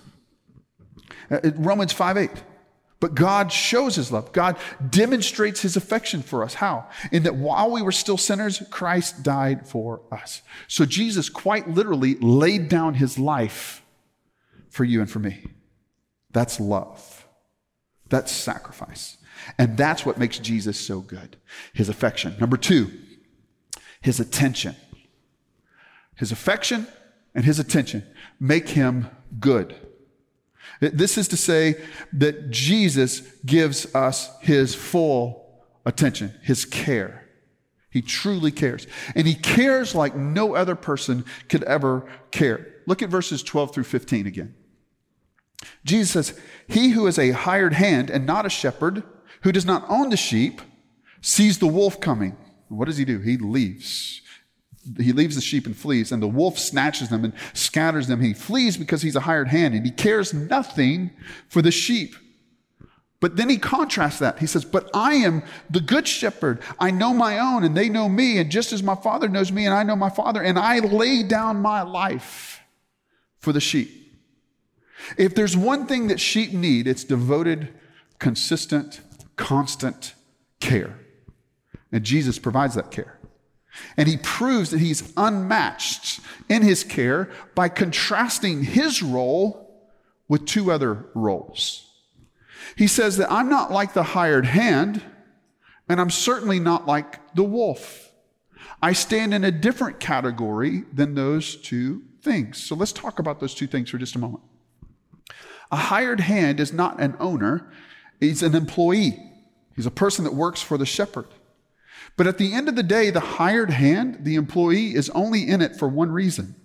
Uh, 1.31 1.39
Romans 1.55 1.91
5 1.91 2.17
8. 2.17 2.29
But 2.99 3.15
God 3.15 3.51
shows 3.51 3.95
his 3.95 4.11
love. 4.11 4.31
God 4.31 4.57
demonstrates 4.89 5.61
his 5.61 5.75
affection 5.75 6.21
for 6.21 6.43
us. 6.43 6.53
How? 6.53 6.87
In 7.11 7.23
that 7.23 7.35
while 7.35 7.69
we 7.69 7.81
were 7.81 7.91
still 7.91 8.17
sinners, 8.17 8.63
Christ 8.69 9.21
died 9.21 9.67
for 9.67 10.01
us. 10.11 10.41
So 10.67 10.85
Jesus 10.85 11.27
quite 11.27 11.67
literally 11.67 12.15
laid 12.15 12.69
down 12.69 12.93
his 12.93 13.19
life 13.19 13.83
for 14.69 14.83
you 14.83 15.01
and 15.01 15.09
for 15.09 15.19
me. 15.19 15.43
That's 16.35 16.59
love. 16.59 17.25
That's 18.09 18.29
sacrifice. 18.29 19.15
And 19.57 19.77
that's 19.77 20.05
what 20.05 20.17
makes 20.17 20.37
Jesus 20.37 20.77
so 20.77 20.99
good 20.99 21.37
his 21.71 21.87
affection. 21.87 22.35
Number 22.41 22.57
two, 22.57 22.91
his 24.01 24.19
attention. 24.19 24.75
His 26.17 26.33
affection 26.33 26.87
and 27.33 27.45
his 27.45 27.57
attention 27.57 28.03
make 28.37 28.67
him 28.67 29.09
good. 29.39 29.75
This 30.81 31.17
is 31.17 31.29
to 31.29 31.37
say 31.37 31.81
that 32.11 32.51
Jesus 32.51 33.21
gives 33.45 33.95
us 33.95 34.29
his 34.41 34.75
full 34.75 35.63
attention, 35.85 36.33
his 36.43 36.65
care. 36.65 37.29
He 37.89 38.01
truly 38.01 38.51
cares. 38.51 38.87
And 39.15 39.25
he 39.25 39.35
cares 39.35 39.95
like 39.95 40.17
no 40.17 40.53
other 40.53 40.75
person 40.75 41.23
could 41.47 41.63
ever 41.63 42.05
care. 42.31 42.73
Look 42.87 43.01
at 43.01 43.07
verses 43.07 43.41
12 43.41 43.73
through 43.73 43.85
15 43.85 44.27
again. 44.27 44.53
Jesus 45.83 46.11
says, 46.11 46.39
He 46.67 46.89
who 46.89 47.07
is 47.07 47.19
a 47.19 47.31
hired 47.31 47.73
hand 47.73 48.09
and 48.09 48.25
not 48.25 48.45
a 48.45 48.49
shepherd, 48.49 49.03
who 49.41 49.51
does 49.51 49.65
not 49.65 49.85
own 49.89 50.09
the 50.09 50.17
sheep, 50.17 50.61
sees 51.21 51.59
the 51.59 51.67
wolf 51.67 51.99
coming. 51.99 52.37
What 52.69 52.85
does 52.85 52.97
he 52.97 53.05
do? 53.05 53.19
He 53.19 53.37
leaves. 53.37 54.21
He 54.99 55.13
leaves 55.13 55.35
the 55.35 55.41
sheep 55.41 55.65
and 55.65 55.75
flees, 55.75 56.11
and 56.11 56.21
the 56.21 56.27
wolf 56.27 56.59
snatches 56.59 57.09
them 57.09 57.23
and 57.23 57.33
scatters 57.53 58.07
them. 58.07 58.21
He 58.21 58.33
flees 58.33 58.77
because 58.77 59.01
he's 59.01 59.15
a 59.15 59.21
hired 59.21 59.47
hand 59.47 59.73
and 59.73 59.83
he 59.83 59.91
cares 59.91 60.33
nothing 60.33 61.11
for 61.49 61.61
the 61.61 61.71
sheep. 61.71 62.15
But 63.19 63.37
then 63.37 63.49
he 63.49 63.57
contrasts 63.57 64.19
that. 64.19 64.37
He 64.37 64.45
says, 64.45 64.63
But 64.63 64.89
I 64.93 65.15
am 65.15 65.41
the 65.69 65.79
good 65.79 66.07
shepherd. 66.07 66.61
I 66.79 66.91
know 66.91 67.13
my 67.13 67.39
own, 67.39 67.63
and 67.63 67.75
they 67.75 67.89
know 67.89 68.07
me. 68.07 68.37
And 68.37 68.51
just 68.51 68.71
as 68.71 68.83
my 68.83 68.93
father 68.93 69.27
knows 69.27 69.51
me, 69.51 69.65
and 69.65 69.73
I 69.73 69.81
know 69.81 69.95
my 69.95 70.11
father, 70.11 70.43
and 70.43 70.59
I 70.59 70.79
lay 70.79 71.23
down 71.23 71.61
my 71.61 71.81
life 71.81 72.59
for 73.39 73.51
the 73.51 73.61
sheep. 73.61 74.04
If 75.17 75.35
there's 75.35 75.55
one 75.55 75.85
thing 75.85 76.07
that 76.07 76.19
sheep 76.19 76.53
need, 76.53 76.87
it's 76.87 77.03
devoted, 77.03 77.73
consistent, 78.19 79.01
constant 79.35 80.13
care. 80.59 80.99
And 81.91 82.03
Jesus 82.03 82.39
provides 82.39 82.75
that 82.75 82.91
care. 82.91 83.19
And 83.97 84.07
he 84.07 84.17
proves 84.17 84.71
that 84.71 84.79
he's 84.79 85.11
unmatched 85.17 86.21
in 86.49 86.61
his 86.61 86.83
care 86.83 87.29
by 87.55 87.69
contrasting 87.69 88.63
his 88.63 89.03
role 89.03 89.89
with 90.27 90.45
two 90.45 90.71
other 90.71 91.05
roles. 91.13 91.91
He 92.75 92.87
says 92.87 93.17
that 93.17 93.31
I'm 93.31 93.49
not 93.49 93.71
like 93.71 93.93
the 93.93 94.03
hired 94.03 94.45
hand, 94.45 95.01
and 95.87 96.01
I'm 96.01 96.09
certainly 96.09 96.59
not 96.59 96.87
like 96.87 97.35
the 97.35 97.43
wolf. 97.43 98.11
I 98.81 98.93
stand 98.93 99.33
in 99.33 99.43
a 99.43 99.51
different 99.51 99.99
category 99.99 100.83
than 100.91 101.15
those 101.15 101.55
two 101.55 102.03
things. 102.21 102.63
So 102.63 102.75
let's 102.75 102.91
talk 102.91 103.19
about 103.19 103.39
those 103.39 103.53
two 103.53 103.67
things 103.67 103.89
for 103.89 103.97
just 103.97 104.15
a 104.15 104.19
moment. 104.19 104.43
A 105.71 105.75
hired 105.75 106.19
hand 106.19 106.59
is 106.59 106.73
not 106.73 106.99
an 106.99 107.15
owner, 107.19 107.71
he's 108.19 108.43
an 108.43 108.55
employee. 108.55 109.19
He's 109.75 109.85
a 109.85 109.91
person 109.91 110.23
that 110.23 110.33
works 110.33 110.61
for 110.61 110.77
the 110.77 110.85
shepherd. 110.85 111.27
But 112.17 112.27
at 112.27 112.37
the 112.37 112.53
end 112.53 112.69
of 112.69 112.75
the 112.75 112.83
day, 112.83 113.09
the 113.09 113.19
hired 113.19 113.71
hand, 113.71 114.19
the 114.21 114.35
employee, 114.35 114.95
is 114.95 115.09
only 115.09 115.47
in 115.47 115.61
it 115.61 115.75
for 115.75 115.87
one 115.87 116.11
reason 116.11 116.55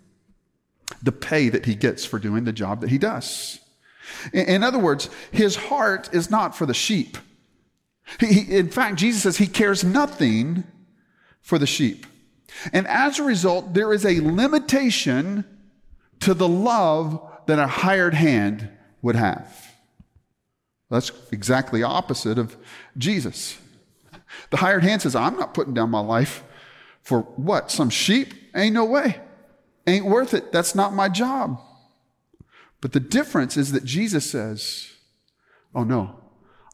the 1.02 1.12
pay 1.12 1.48
that 1.48 1.66
he 1.66 1.74
gets 1.74 2.04
for 2.04 2.18
doing 2.18 2.44
the 2.44 2.52
job 2.52 2.80
that 2.80 2.90
he 2.90 2.98
does. 2.98 3.58
In 4.32 4.62
other 4.62 4.78
words, 4.78 5.08
his 5.30 5.56
heart 5.56 6.10
is 6.12 6.30
not 6.30 6.56
for 6.56 6.66
the 6.66 6.74
sheep. 6.74 7.16
He, 8.18 8.40
in 8.56 8.68
fact, 8.68 8.96
Jesus 8.96 9.22
says 9.22 9.36
he 9.36 9.46
cares 9.46 9.84
nothing 9.84 10.64
for 11.40 11.58
the 11.58 11.66
sheep. 11.66 12.06
And 12.72 12.86
as 12.86 13.18
a 13.18 13.22
result, 13.22 13.72
there 13.72 13.92
is 13.92 14.04
a 14.04 14.20
limitation 14.20 15.44
to 16.20 16.34
the 16.34 16.48
love 16.48 17.24
that 17.46 17.58
a 17.58 17.66
hired 17.66 18.14
hand 18.14 18.68
would 19.02 19.16
have. 19.16 19.74
That's 20.90 21.12
exactly 21.30 21.82
opposite 21.82 22.38
of 22.38 22.56
Jesus. 22.98 23.58
The 24.50 24.58
hired 24.58 24.82
hand 24.82 25.02
says, 25.02 25.14
I'm 25.14 25.36
not 25.36 25.54
putting 25.54 25.74
down 25.74 25.90
my 25.90 26.00
life 26.00 26.42
for 27.02 27.20
what? 27.20 27.70
Some 27.70 27.90
sheep? 27.90 28.34
Ain't 28.54 28.74
no 28.74 28.84
way. 28.84 29.20
Ain't 29.86 30.04
worth 30.04 30.34
it. 30.34 30.52
That's 30.52 30.74
not 30.74 30.92
my 30.92 31.08
job. 31.08 31.60
But 32.80 32.92
the 32.92 33.00
difference 33.00 33.56
is 33.56 33.72
that 33.72 33.84
Jesus 33.84 34.28
says, 34.30 34.88
Oh 35.74 35.84
no, 35.84 36.20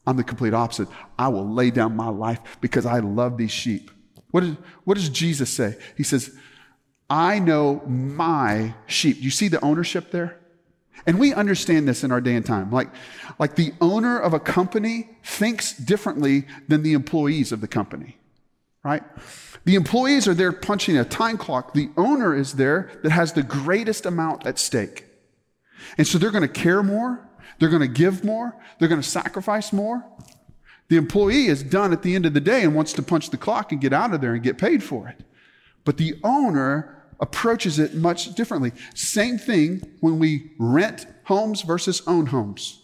I'm 0.05 0.17
the 0.17 0.23
complete 0.23 0.53
opposite. 0.53 0.87
I 1.19 1.27
will 1.27 1.47
lay 1.47 1.69
down 1.69 1.95
my 1.95 2.09
life 2.09 2.39
because 2.61 2.85
I 2.85 2.99
love 2.99 3.37
these 3.37 3.51
sheep. 3.51 3.91
What, 4.31 4.43
is, 4.43 4.55
what 4.83 4.95
does 4.95 5.09
Jesus 5.09 5.49
say? 5.49 5.77
He 5.95 6.03
says, 6.03 6.35
I 7.09 7.39
know 7.39 7.81
my 7.85 8.73
sheep. 8.85 9.17
You 9.21 9.29
see 9.29 9.47
the 9.47 9.61
ownership 9.61 10.11
there? 10.11 10.36
And 11.05 11.19
we 11.19 11.33
understand 11.33 11.87
this 11.87 12.03
in 12.03 12.11
our 12.11 12.19
day 12.19 12.35
and 12.35 12.45
time. 12.45 12.71
Like, 12.71 12.89
like 13.39 13.55
the 13.55 13.73
owner 13.79 14.19
of 14.19 14.33
a 14.33 14.39
company 14.39 15.09
thinks 15.23 15.73
differently 15.73 16.47
than 16.67 16.83
the 16.83 16.93
employees 16.93 17.51
of 17.51 17.61
the 17.61 17.67
company, 17.67 18.17
right? 18.83 19.03
The 19.65 19.75
employees 19.75 20.27
are 20.27 20.33
there 20.33 20.51
punching 20.51 20.97
a 20.97 21.05
time 21.05 21.37
clock. 21.37 21.73
The 21.73 21.89
owner 21.97 22.35
is 22.35 22.53
there 22.53 22.89
that 23.03 23.11
has 23.11 23.33
the 23.33 23.43
greatest 23.43 24.05
amount 24.05 24.45
at 24.45 24.59
stake. 24.59 25.05
And 25.97 26.07
so 26.07 26.17
they're 26.17 26.31
going 26.31 26.41
to 26.41 26.47
care 26.47 26.83
more. 26.83 27.29
They're 27.59 27.69
going 27.69 27.81
to 27.81 27.87
give 27.87 28.23
more. 28.23 28.55
They're 28.79 28.89
going 28.89 29.01
to 29.01 29.07
sacrifice 29.07 29.71
more. 29.71 30.05
The 30.89 30.97
employee 30.97 31.47
is 31.47 31.63
done 31.63 31.91
at 31.91 32.01
the 32.01 32.15
end 32.15 32.25
of 32.25 32.33
the 32.33 32.39
day 32.39 32.63
and 32.63 32.75
wants 32.75 32.93
to 32.93 33.03
punch 33.03 33.29
the 33.29 33.37
clock 33.37 33.71
and 33.71 33.81
get 33.81 33.93
out 33.93 34.13
of 34.13 34.21
there 34.21 34.33
and 34.33 34.43
get 34.43 34.57
paid 34.57 34.83
for 34.83 35.07
it. 35.07 35.23
But 35.83 35.97
the 35.97 36.15
owner 36.23 36.96
approaches 37.19 37.79
it 37.79 37.95
much 37.95 38.35
differently. 38.35 38.71
Same 38.93 39.37
thing 39.37 39.81
when 39.99 40.19
we 40.19 40.51
rent 40.57 41.07
homes 41.25 41.61
versus 41.61 42.01
own 42.07 42.27
homes. 42.27 42.81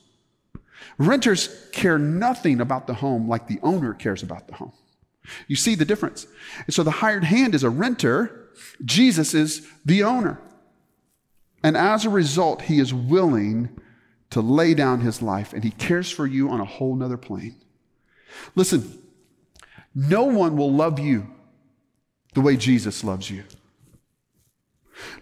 Renters 0.98 1.68
care 1.72 1.98
nothing 1.98 2.62
about 2.62 2.88
the 2.88 2.96
home 2.96 3.28
like 3.28 3.48
the 3.48 3.60
owner 3.64 3.94
cares 3.94 4.24
about 4.24 4.48
the 4.48 4.56
home. 4.56 4.74
You 5.48 5.56
see 5.56 5.76
the 5.76 5.86
difference. 5.86 6.28
And 6.66 6.74
so 6.74 6.84
the 6.84 6.92
hired 6.92 7.24
hand 7.24 7.56
is 7.56 7.64
a 7.64 7.70
renter, 7.70 8.50
Jesus 8.84 9.34
is 9.34 9.68
the 9.86 10.04
owner. 10.04 10.40
And 11.64 11.78
as 11.78 12.06
a 12.06 12.10
result, 12.10 12.64
he 12.64 12.80
is 12.80 12.94
willing 12.94 13.70
to 14.32 14.42
lay 14.42 14.74
down 14.74 15.02
his 15.02 15.22
life 15.22 15.54
and 15.54 15.64
he 15.64 15.72
cares 15.72 16.12
for 16.12 16.28
you 16.28 16.50
on 16.50 16.60
a 16.60 16.66
whole 16.66 16.96
nother 16.96 17.18
plane. 17.18 17.56
Listen, 18.56 19.00
no 19.96 20.24
one 20.26 20.58
will 20.58 20.72
love 20.72 21.00
you 21.00 21.28
the 22.34 22.42
way 22.42 22.58
Jesus 22.58 23.04
loves 23.04 23.30
you. 23.30 23.44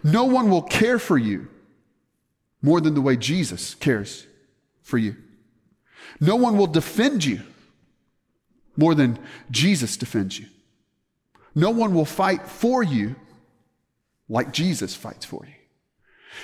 No 0.02 0.24
one 0.24 0.50
will 0.50 0.62
care 0.62 0.98
for 0.98 1.18
you 1.18 1.48
more 2.60 2.80
than 2.80 2.94
the 2.94 3.00
way 3.00 3.16
Jesus 3.16 3.74
cares 3.74 4.26
for 4.82 4.98
you. 4.98 5.16
No 6.20 6.36
one 6.36 6.56
will 6.56 6.66
defend 6.66 7.24
you 7.24 7.40
more 8.76 8.94
than 8.94 9.18
Jesus 9.50 9.96
defends 9.96 10.38
you. 10.38 10.46
No 11.54 11.70
one 11.70 11.94
will 11.94 12.04
fight 12.04 12.46
for 12.46 12.82
you 12.82 13.16
like 14.28 14.52
Jesus 14.52 14.94
fights 14.94 15.24
for 15.24 15.44
you. 15.44 15.52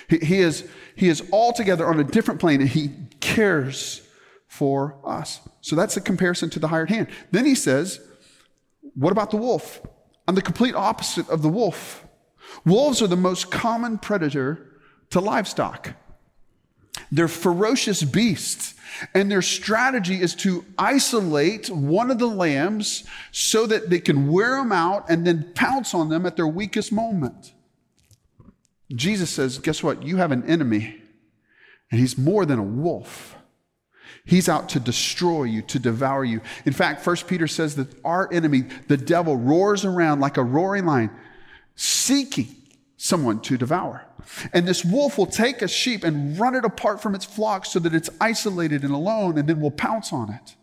He, 0.08 0.18
he, 0.18 0.40
is, 0.40 0.68
he 0.94 1.08
is 1.08 1.22
altogether 1.32 1.86
on 1.86 1.98
a 1.98 2.04
different 2.04 2.40
plane 2.40 2.60
and 2.60 2.68
he 2.68 2.90
cares 3.20 4.02
for 4.46 4.96
us. 5.04 5.40
So 5.60 5.76
that's 5.76 5.96
a 5.96 6.00
comparison 6.00 6.50
to 6.50 6.58
the 6.58 6.68
hired 6.68 6.90
hand. 6.90 7.08
Then 7.30 7.44
he 7.44 7.54
says, 7.54 8.00
What 8.94 9.12
about 9.12 9.30
the 9.30 9.36
wolf? 9.36 9.80
I'm 10.26 10.34
the 10.34 10.42
complete 10.42 10.74
opposite 10.74 11.28
of 11.30 11.42
the 11.42 11.48
wolf. 11.48 12.04
Wolves 12.64 13.02
are 13.02 13.06
the 13.06 13.16
most 13.16 13.50
common 13.50 13.98
predator 13.98 14.80
to 15.10 15.20
livestock. 15.20 15.94
They're 17.10 17.28
ferocious 17.28 18.02
beasts, 18.02 18.74
and 19.14 19.30
their 19.30 19.42
strategy 19.42 20.20
is 20.20 20.34
to 20.36 20.64
isolate 20.76 21.70
one 21.70 22.10
of 22.10 22.18
the 22.18 22.26
lambs 22.26 23.04
so 23.30 23.66
that 23.66 23.88
they 23.90 24.00
can 24.00 24.28
wear 24.28 24.56
them 24.56 24.72
out 24.72 25.08
and 25.08 25.26
then 25.26 25.52
pounce 25.54 25.94
on 25.94 26.08
them 26.08 26.26
at 26.26 26.36
their 26.36 26.46
weakest 26.46 26.92
moment. 26.92 27.52
Jesus 28.94 29.30
says, 29.30 29.58
Guess 29.58 29.82
what? 29.82 30.02
You 30.02 30.16
have 30.16 30.32
an 30.32 30.48
enemy, 30.48 31.00
and 31.90 32.00
he's 32.00 32.18
more 32.18 32.44
than 32.44 32.58
a 32.58 32.64
wolf. 32.64 33.36
He's 34.24 34.48
out 34.48 34.68
to 34.70 34.80
destroy 34.80 35.44
you, 35.44 35.62
to 35.62 35.78
devour 35.78 36.24
you. 36.24 36.40
In 36.66 36.72
fact, 36.72 37.02
First 37.02 37.26
Peter 37.26 37.46
says 37.46 37.76
that 37.76 37.88
our 38.04 38.30
enemy, 38.32 38.64
the 38.88 38.96
devil, 38.96 39.36
roars 39.36 39.84
around 39.84 40.20
like 40.20 40.36
a 40.36 40.42
roaring 40.42 40.84
lion, 40.84 41.10
seeking 41.78 42.54
someone 42.96 43.40
to 43.40 43.56
devour. 43.56 44.04
And 44.52 44.66
this 44.66 44.84
wolf 44.84 45.16
will 45.16 45.26
take 45.26 45.62
a 45.62 45.68
sheep 45.68 46.02
and 46.02 46.38
run 46.38 46.54
it 46.54 46.64
apart 46.64 47.00
from 47.00 47.14
its 47.14 47.24
flock 47.24 47.64
so 47.64 47.78
that 47.78 47.94
it's 47.94 48.10
isolated 48.20 48.82
and 48.82 48.92
alone, 48.92 49.38
and 49.38 49.48
then 49.48 49.60
will 49.60 49.70
pounce 49.70 50.12
on 50.12 50.30
it. 50.30 50.56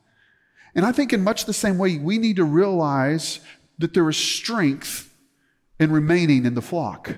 And 0.76 0.86
I 0.86 0.92
think, 0.92 1.14
in 1.14 1.24
much 1.24 1.46
the 1.46 1.54
same 1.54 1.78
way, 1.78 1.98
we 1.98 2.18
need 2.18 2.36
to 2.36 2.44
realize 2.44 3.40
that 3.78 3.94
there 3.94 4.08
is 4.10 4.18
strength 4.18 5.14
in 5.80 5.92
remaining 5.92 6.46
in 6.46 6.54
the 6.54 6.62
flock. 6.62 7.16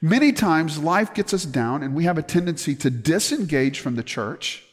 Many 0.00 0.32
times, 0.32 0.76
life 0.76 1.14
gets 1.14 1.32
us 1.32 1.44
down, 1.44 1.82
and 1.82 1.94
we 1.94 2.04
have 2.04 2.18
a 2.18 2.22
tendency 2.22 2.74
to 2.76 2.90
disengage 2.90 3.78
from 3.78 3.94
the 3.94 4.02
church 4.02 4.64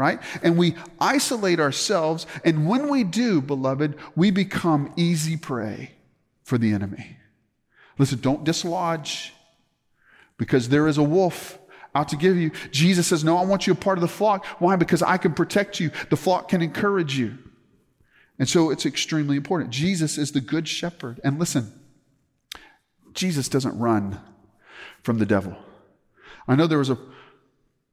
right? 0.00 0.18
And 0.42 0.56
we 0.56 0.76
isolate 0.98 1.60
ourselves. 1.60 2.26
And 2.42 2.66
when 2.66 2.88
we 2.88 3.04
do, 3.04 3.42
beloved, 3.42 3.96
we 4.16 4.30
become 4.30 4.94
easy 4.96 5.36
prey 5.36 5.90
for 6.42 6.56
the 6.56 6.72
enemy. 6.72 7.18
Listen, 8.00 8.18
don't 8.18 8.44
dislodge 8.44 9.34
because 10.38 10.70
there 10.70 10.88
is 10.88 10.96
a 10.96 11.02
wolf 11.02 11.58
out 11.94 12.08
to 12.08 12.16
give 12.16 12.34
you. 12.34 12.50
Jesus 12.70 13.06
says, 13.06 13.22
No, 13.22 13.36
I 13.36 13.44
want 13.44 13.66
you 13.66 13.74
a 13.74 13.76
part 13.76 13.98
of 13.98 14.00
the 14.00 14.08
flock. 14.08 14.46
Why? 14.58 14.76
Because 14.76 15.02
I 15.02 15.18
can 15.18 15.34
protect 15.34 15.80
you, 15.80 15.90
the 16.08 16.16
flock 16.16 16.48
can 16.48 16.62
encourage 16.62 17.18
you. 17.18 17.36
And 18.38 18.48
so 18.48 18.70
it's 18.70 18.86
extremely 18.86 19.36
important. 19.36 19.68
Jesus 19.68 20.16
is 20.16 20.32
the 20.32 20.40
good 20.40 20.66
shepherd. 20.66 21.20
And 21.22 21.38
listen, 21.38 21.78
Jesus 23.12 23.50
doesn't 23.50 23.78
run 23.78 24.18
from 25.02 25.18
the 25.18 25.26
devil. 25.26 25.54
I 26.48 26.54
know 26.54 26.66
there 26.66 26.78
was 26.78 26.88
a 26.88 26.96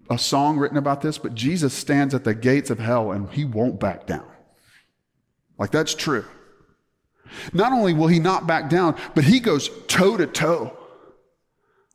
a 0.10 0.18
song 0.18 0.58
written 0.58 0.78
about 0.78 1.02
this, 1.02 1.18
but 1.18 1.36
Jesus 1.36 1.74
stands 1.74 2.16
at 2.16 2.24
the 2.24 2.34
gates 2.34 2.70
of 2.70 2.80
hell 2.80 3.12
and 3.12 3.30
he 3.30 3.44
won't 3.44 3.78
back 3.78 4.08
down. 4.08 4.26
Like 5.58 5.72
that's 5.72 5.94
true. 5.94 6.24
Not 7.54 7.74
only 7.74 7.94
will 7.94 8.08
he 8.08 8.20
not 8.20 8.48
back 8.48 8.70
down, 8.70 8.96
but 9.16 9.24
he 9.24 9.40
goes 9.40 9.70
toe 9.88 10.18
to 10.18 10.28
toe 10.28 10.78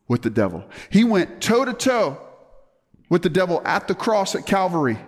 with 0.09 0.22
the 0.22 0.30
devil. 0.30 0.64
He 0.90 1.04
went 1.04 1.40
toe 1.40 1.64
to 1.64 1.72
toe 1.72 2.18
with 3.09 3.22
the 3.22 3.30
devil 3.30 3.62
at 3.64 3.88
the 3.88 3.94
cross 3.94 4.35
at 4.35 4.46
Calvary. 4.46 4.98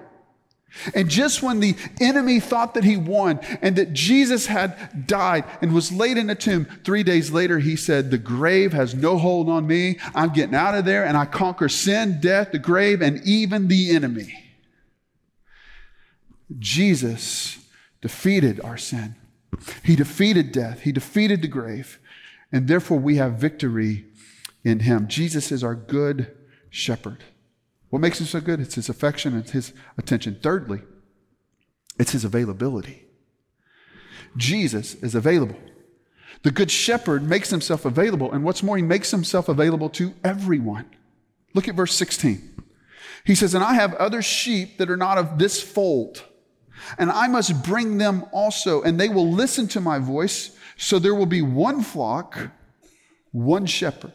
And 0.94 1.09
just 1.09 1.42
when 1.42 1.61
the 1.61 1.77
enemy 2.01 2.40
thought 2.40 2.75
that 2.75 2.85
he 2.85 2.96
won 2.96 3.38
and 3.62 3.77
that 3.77 3.92
Jesus 3.92 4.46
had 4.46 5.07
died 5.07 5.44
and 5.62 5.72
was 5.72 5.92
laid 5.92 6.18
in 6.18 6.29
a 6.29 6.35
tomb, 6.35 6.66
three 6.85 7.03
days 7.03 7.31
later 7.31 7.61
he 7.61 7.77
said, 7.77 8.11
The 8.11 8.18
grave 8.18 8.72
has 8.72 8.94
no 8.94 9.16
hold 9.16 9.49
on 9.49 9.66
me. 9.66 9.99
I'm 10.14 10.33
getting 10.33 10.55
out 10.55 10.75
of 10.75 10.85
there 10.85 11.05
and 11.05 11.16
I 11.16 11.27
conquer 11.27 11.68
sin, 11.68 12.18
death, 12.20 12.51
the 12.53 12.59
grave, 12.59 13.03
and 13.03 13.22
even 13.25 13.68
the 13.68 13.90
enemy. 13.90 14.35
Jesus 16.59 17.59
defeated 18.01 18.61
our 18.61 18.77
sin. 18.77 19.14
He 19.83 19.97
defeated 19.97 20.53
death. 20.53 20.81
He 20.83 20.93
defeated 20.93 21.43
the 21.43 21.49
grave. 21.49 21.99
And 22.53 22.69
therefore 22.69 22.99
we 22.99 23.17
have 23.17 23.35
victory 23.35 24.07
in 24.62 24.81
him. 24.81 25.09
Jesus 25.09 25.53
is 25.53 25.64
our 25.64 25.75
good 25.75 26.35
shepherd. 26.71 27.25
What 27.90 28.01
makes 28.01 28.21
him 28.21 28.27
so 28.27 28.40
good? 28.40 28.61
It's 28.61 28.75
his 28.75 28.88
affection 28.88 29.35
and 29.35 29.49
his 29.49 29.73
attention. 29.97 30.38
Thirdly, 30.43 30.83
it's 31.99 32.12
his 32.12 32.25
availability. 32.25 33.05
Jesus 34.37 34.95
is 34.97 35.14
available. 35.14 35.59
The 36.43 36.51
good 36.51 36.71
shepherd 36.71 37.23
makes 37.23 37.51
himself 37.51 37.85
available, 37.85 38.33
and 38.33 38.45
what's 38.45 38.62
more, 38.62 38.77
he 38.77 38.83
makes 38.83 39.11
himself 39.11 39.49
available 39.49 39.88
to 39.90 40.12
everyone. 40.25 40.87
Look 41.55 41.69
at 41.69 41.75
verse 41.75 41.95
16. 41.95 42.62
He 43.25 43.35
says, 43.35 43.55
And 43.55 43.64
I 43.64 43.75
have 43.75 43.95
other 43.95 44.21
sheep 44.21 44.79
that 44.79 44.90
are 44.90 44.97
not 44.97 45.17
of 45.17 45.38
this 45.38 45.62
fold, 45.62 46.25
and 46.99 47.11
I 47.11 47.29
must 47.29 47.65
bring 47.65 47.99
them 47.99 48.25
also, 48.33 48.83
and 48.83 48.99
they 48.99 49.09
will 49.09 49.31
listen 49.31 49.69
to 49.69 49.81
my 49.81 49.99
voice. 49.99 50.57
So 50.77 50.99
there 50.99 51.15
will 51.15 51.27
be 51.27 51.43
one 51.43 51.83
flock, 51.83 52.51
one 53.33 53.67
shepherd. 53.67 54.13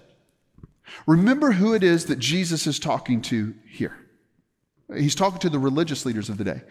Remember 1.07 1.51
who 1.51 1.73
it 1.73 1.83
is 1.83 2.05
that 2.05 2.19
Jesus 2.19 2.67
is 2.67 2.79
talking 2.79 3.21
to 3.23 3.53
here. 3.69 3.95
He's 4.95 5.13
talking 5.13 5.39
to 5.41 5.49
the 5.49 5.59
religious 5.59 6.03
leaders 6.03 6.29
of 6.29 6.39
the 6.39 6.43
day. 6.43 6.61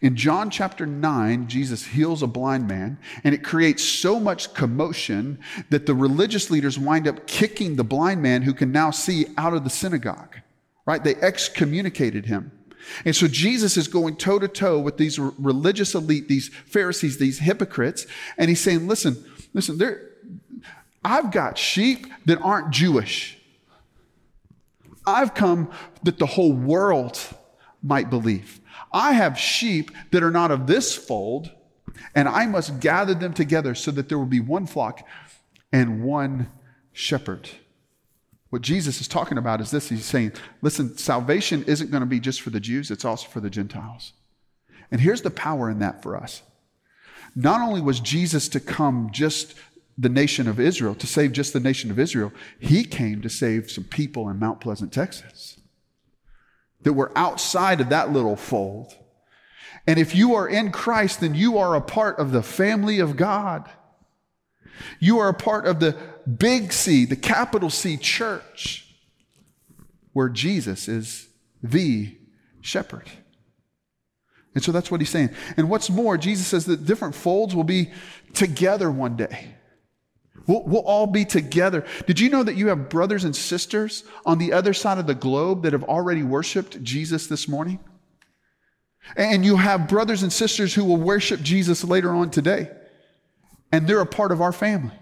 In 0.00 0.14
John 0.14 0.48
chapter 0.48 0.86
9, 0.86 1.48
Jesus 1.48 1.84
heals 1.84 2.22
a 2.22 2.28
blind 2.28 2.68
man, 2.68 2.98
and 3.24 3.34
it 3.34 3.42
creates 3.42 3.82
so 3.82 4.20
much 4.20 4.54
commotion 4.54 5.40
that 5.70 5.84
the 5.86 5.94
religious 5.94 6.50
leaders 6.50 6.78
wind 6.78 7.08
up 7.08 7.26
kicking 7.26 7.74
the 7.74 7.82
blind 7.82 8.22
man 8.22 8.42
who 8.42 8.54
can 8.54 8.70
now 8.70 8.92
see 8.92 9.26
out 9.36 9.54
of 9.54 9.64
the 9.64 9.70
synagogue. 9.70 10.36
Right? 10.86 11.02
They 11.02 11.16
excommunicated 11.16 12.26
him. 12.26 12.52
And 13.04 13.14
so 13.14 13.28
Jesus 13.28 13.76
is 13.76 13.88
going 13.88 14.16
toe 14.16 14.38
to 14.38 14.48
toe 14.48 14.78
with 14.78 14.96
these 14.96 15.18
religious 15.18 15.94
elite, 15.94 16.28
these 16.28 16.48
Pharisees, 16.48 17.18
these 17.18 17.38
hypocrites, 17.38 18.06
and 18.38 18.48
he's 18.48 18.60
saying, 18.60 18.86
listen, 18.86 19.24
listen, 19.52 19.80
I've 21.04 21.30
got 21.30 21.58
sheep 21.58 22.06
that 22.26 22.40
aren't 22.40 22.70
Jewish. 22.70 23.38
I've 25.06 25.34
come 25.34 25.70
that 26.02 26.18
the 26.18 26.26
whole 26.26 26.52
world 26.52 27.18
might 27.82 28.08
believe. 28.08 28.60
I 28.92 29.12
have 29.12 29.38
sheep 29.38 29.90
that 30.12 30.22
are 30.22 30.30
not 30.30 30.50
of 30.50 30.66
this 30.66 30.94
fold, 30.94 31.50
and 32.14 32.28
I 32.28 32.46
must 32.46 32.80
gather 32.80 33.14
them 33.14 33.34
together 33.34 33.74
so 33.74 33.90
that 33.90 34.08
there 34.08 34.18
will 34.18 34.26
be 34.26 34.40
one 34.40 34.66
flock 34.66 35.06
and 35.72 36.02
one 36.02 36.48
shepherd. 36.92 37.48
What 38.54 38.62
Jesus 38.62 39.00
is 39.00 39.08
talking 39.08 39.36
about 39.36 39.60
is 39.60 39.72
this 39.72 39.88
He's 39.88 40.04
saying, 40.04 40.30
listen, 40.62 40.96
salvation 40.96 41.64
isn't 41.64 41.90
going 41.90 42.02
to 42.02 42.06
be 42.06 42.20
just 42.20 42.40
for 42.40 42.50
the 42.50 42.60
Jews, 42.60 42.88
it's 42.92 43.04
also 43.04 43.26
for 43.26 43.40
the 43.40 43.50
Gentiles. 43.50 44.12
And 44.92 45.00
here's 45.00 45.22
the 45.22 45.30
power 45.32 45.68
in 45.68 45.80
that 45.80 46.04
for 46.04 46.16
us. 46.16 46.40
Not 47.34 47.60
only 47.60 47.80
was 47.80 47.98
Jesus 47.98 48.48
to 48.50 48.60
come 48.60 49.10
just 49.10 49.54
the 49.98 50.08
nation 50.08 50.46
of 50.46 50.60
Israel, 50.60 50.94
to 50.94 51.06
save 51.08 51.32
just 51.32 51.52
the 51.52 51.58
nation 51.58 51.90
of 51.90 51.98
Israel. 51.98 52.30
He 52.60 52.84
came 52.84 53.22
to 53.22 53.28
save 53.28 53.72
some 53.72 53.82
people 53.82 54.28
in 54.28 54.38
Mount 54.38 54.60
Pleasant, 54.60 54.92
Texas, 54.92 55.60
that 56.82 56.92
were 56.92 57.10
outside 57.16 57.80
of 57.80 57.88
that 57.88 58.12
little 58.12 58.36
fold. 58.36 58.94
And 59.84 59.98
if 59.98 60.14
you 60.14 60.36
are 60.36 60.46
in 60.46 60.70
Christ, 60.70 61.18
then 61.18 61.34
you 61.34 61.58
are 61.58 61.74
a 61.74 61.80
part 61.80 62.20
of 62.20 62.30
the 62.30 62.44
family 62.44 63.00
of 63.00 63.16
God. 63.16 63.68
You 65.00 65.18
are 65.18 65.28
a 65.28 65.34
part 65.34 65.66
of 65.66 65.80
the 65.80 65.96
big 66.26 66.72
C, 66.72 67.04
the 67.04 67.16
capital 67.16 67.70
C 67.70 67.96
church, 67.96 68.94
where 70.12 70.28
Jesus 70.28 70.88
is 70.88 71.28
the 71.62 72.16
shepherd. 72.60 73.10
And 74.54 74.62
so 74.62 74.72
that's 74.72 74.90
what 74.90 75.00
he's 75.00 75.10
saying. 75.10 75.30
And 75.56 75.68
what's 75.68 75.90
more, 75.90 76.16
Jesus 76.16 76.46
says 76.46 76.64
that 76.66 76.86
different 76.86 77.14
folds 77.14 77.54
will 77.54 77.64
be 77.64 77.90
together 78.34 78.90
one 78.90 79.16
day. 79.16 79.54
We'll, 80.46 80.62
we'll, 80.64 80.82
all 80.82 81.06
be 81.06 81.24
together. 81.24 81.84
Did 82.06 82.20
you 82.20 82.28
know 82.28 82.42
that 82.42 82.54
you 82.54 82.68
have 82.68 82.90
brothers 82.90 83.24
and 83.24 83.34
sisters 83.34 84.04
on 84.26 84.38
the 84.38 84.52
other 84.52 84.74
side 84.74 84.98
of 84.98 85.06
the 85.06 85.14
globe 85.14 85.62
that 85.62 85.72
have 85.72 85.84
already 85.84 86.22
worshiped 86.22 86.82
Jesus 86.82 87.26
this 87.26 87.48
morning? 87.48 87.80
And 89.16 89.44
you 89.44 89.56
have 89.56 89.88
brothers 89.88 90.22
and 90.22 90.32
sisters 90.32 90.74
who 90.74 90.84
will 90.84 90.98
worship 90.98 91.40
Jesus 91.40 91.82
later 91.82 92.10
on 92.10 92.30
today. 92.30 92.70
And 93.72 93.86
they're 93.86 94.00
a 94.00 94.06
part 94.06 94.32
of 94.32 94.40
our 94.40 94.52
family. 94.52 94.92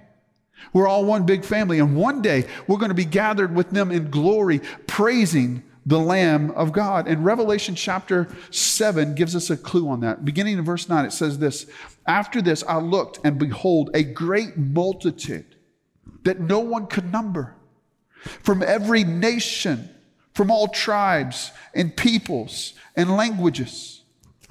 We're 0.73 0.89
all 0.89 1.05
one 1.05 1.27
big 1.27 1.45
family. 1.45 1.79
And 1.79 1.97
one 1.97 2.23
day 2.23 2.47
we're 2.67 2.79
going 2.79 2.91
to 2.91 2.95
be 2.95 3.05
gathered 3.05 3.55
with 3.55 3.71
them 3.71 3.91
in 3.91 4.11
glory, 4.11 4.61
praising 4.87 5.63
the 5.85 5.99
Lamb 5.99 6.51
of 6.53 6.73
God. 6.73 7.09
And 7.09 7.25
Revelation 7.25 7.75
chapter 7.75 8.29
7 8.51 9.15
gives 9.15 9.35
us 9.35 9.51
a 9.51 9.57
clue 9.57 9.89
on 9.89 10.01
that. 10.01 10.25
Beginning 10.25 10.59
in 10.59 10.65
verse 10.65 10.89
9, 10.89 11.05
it 11.05 11.13
says 11.13 11.39
this 11.39 11.67
After 12.07 12.41
this, 12.41 12.63
I 12.67 12.79
looked, 12.79 13.19
and 13.25 13.39
behold, 13.39 13.91
a 13.95 14.03
great 14.03 14.57
multitude 14.57 15.57
that 16.23 16.41
no 16.41 16.61
one 16.61 16.87
could 16.87 17.11
number 17.11 17.57
from 18.43 18.63
every 18.63 19.03
nation, 19.03 19.91
from 20.35 20.51
all 20.51 20.69
tribes 20.69 21.51
and 21.75 21.97
peoples 21.97 22.75
and 22.95 23.17
languages, 23.17 24.03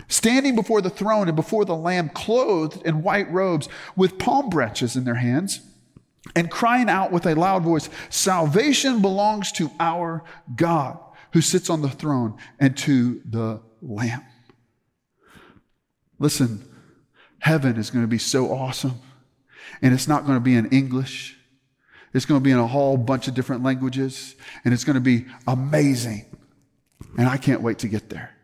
standing 0.10 0.56
before 0.56 0.82
the 0.82 0.90
throne 0.90 1.30
and 1.30 1.36
before 1.36 1.64
the 1.64 1.76
Lamb, 1.76 2.10
clothed 2.10 2.86
in 2.86 3.04
white 3.04 3.32
robes 3.32 3.70
with 3.96 4.20
palm 4.20 4.50
branches 4.50 4.98
in 4.98 5.06
their 5.06 5.16
hands 5.16 5.62
and 6.36 6.50
crying 6.52 6.90
out 6.90 7.12
with 7.12 7.26
a 7.26 7.36
loud 7.36 7.64
voice, 7.64 7.90
Salvation 8.10 9.02
belongs 9.02 9.52
to 9.54 9.72
our 9.80 10.24
God 10.56 11.00
who 11.34 11.42
sits 11.42 11.70
on 11.70 11.82
the 11.82 11.90
throne 11.90 12.38
and 12.60 12.78
to 12.78 13.22
the 13.26 13.62
Lamb. 13.82 14.24
Listen, 16.20 16.64
heaven 17.40 17.78
is 17.78 17.90
going 17.90 18.04
to 18.04 18.08
be 18.08 18.20
so 18.20 18.52
awesome. 18.52 19.00
And 19.82 19.94
it's 19.94 20.08
not 20.08 20.26
going 20.26 20.36
to 20.36 20.44
be 20.44 20.56
in 20.56 20.70
English. 20.70 21.38
It's 22.14 22.26
going 22.26 22.40
to 22.40 22.44
be 22.44 22.52
in 22.52 22.60
a 22.60 22.68
whole 22.68 22.98
bunch 22.98 23.28
of 23.28 23.34
different 23.34 23.64
languages. 23.64 24.36
And 24.64 24.74
it's 24.74 24.84
going 24.84 24.96
to 24.96 25.00
be 25.00 25.26
amazing. 25.48 26.26
And 27.18 27.28
I 27.28 27.38
can't 27.38 27.62
wait 27.62 27.80
to 27.80 27.88
get 27.88 28.10
there. 28.10 28.36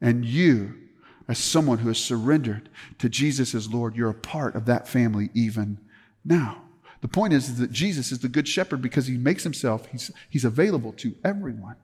And 0.00 0.24
you, 0.24 0.74
as 1.28 1.38
someone 1.38 1.78
who 1.78 1.88
has 1.88 1.98
surrendered 1.98 2.68
to 2.98 3.08
Jesus 3.08 3.54
as 3.54 3.72
Lord, 3.72 3.94
you're 3.94 4.10
a 4.10 4.14
part 4.14 4.56
of 4.56 4.64
that 4.66 4.88
family 4.88 5.30
even 5.34 5.78
now. 6.24 6.62
The 7.00 7.08
point 7.08 7.32
is, 7.32 7.48
is 7.48 7.58
that 7.58 7.72
Jesus 7.72 8.12
is 8.12 8.18
the 8.18 8.28
good 8.28 8.46
shepherd 8.46 8.82
because 8.82 9.06
he 9.06 9.16
makes 9.16 9.42
himself, 9.42 9.86
he's, 9.86 10.10
he's 10.28 10.44
available 10.44 10.92
to 10.94 11.14
everyone. 11.24 11.76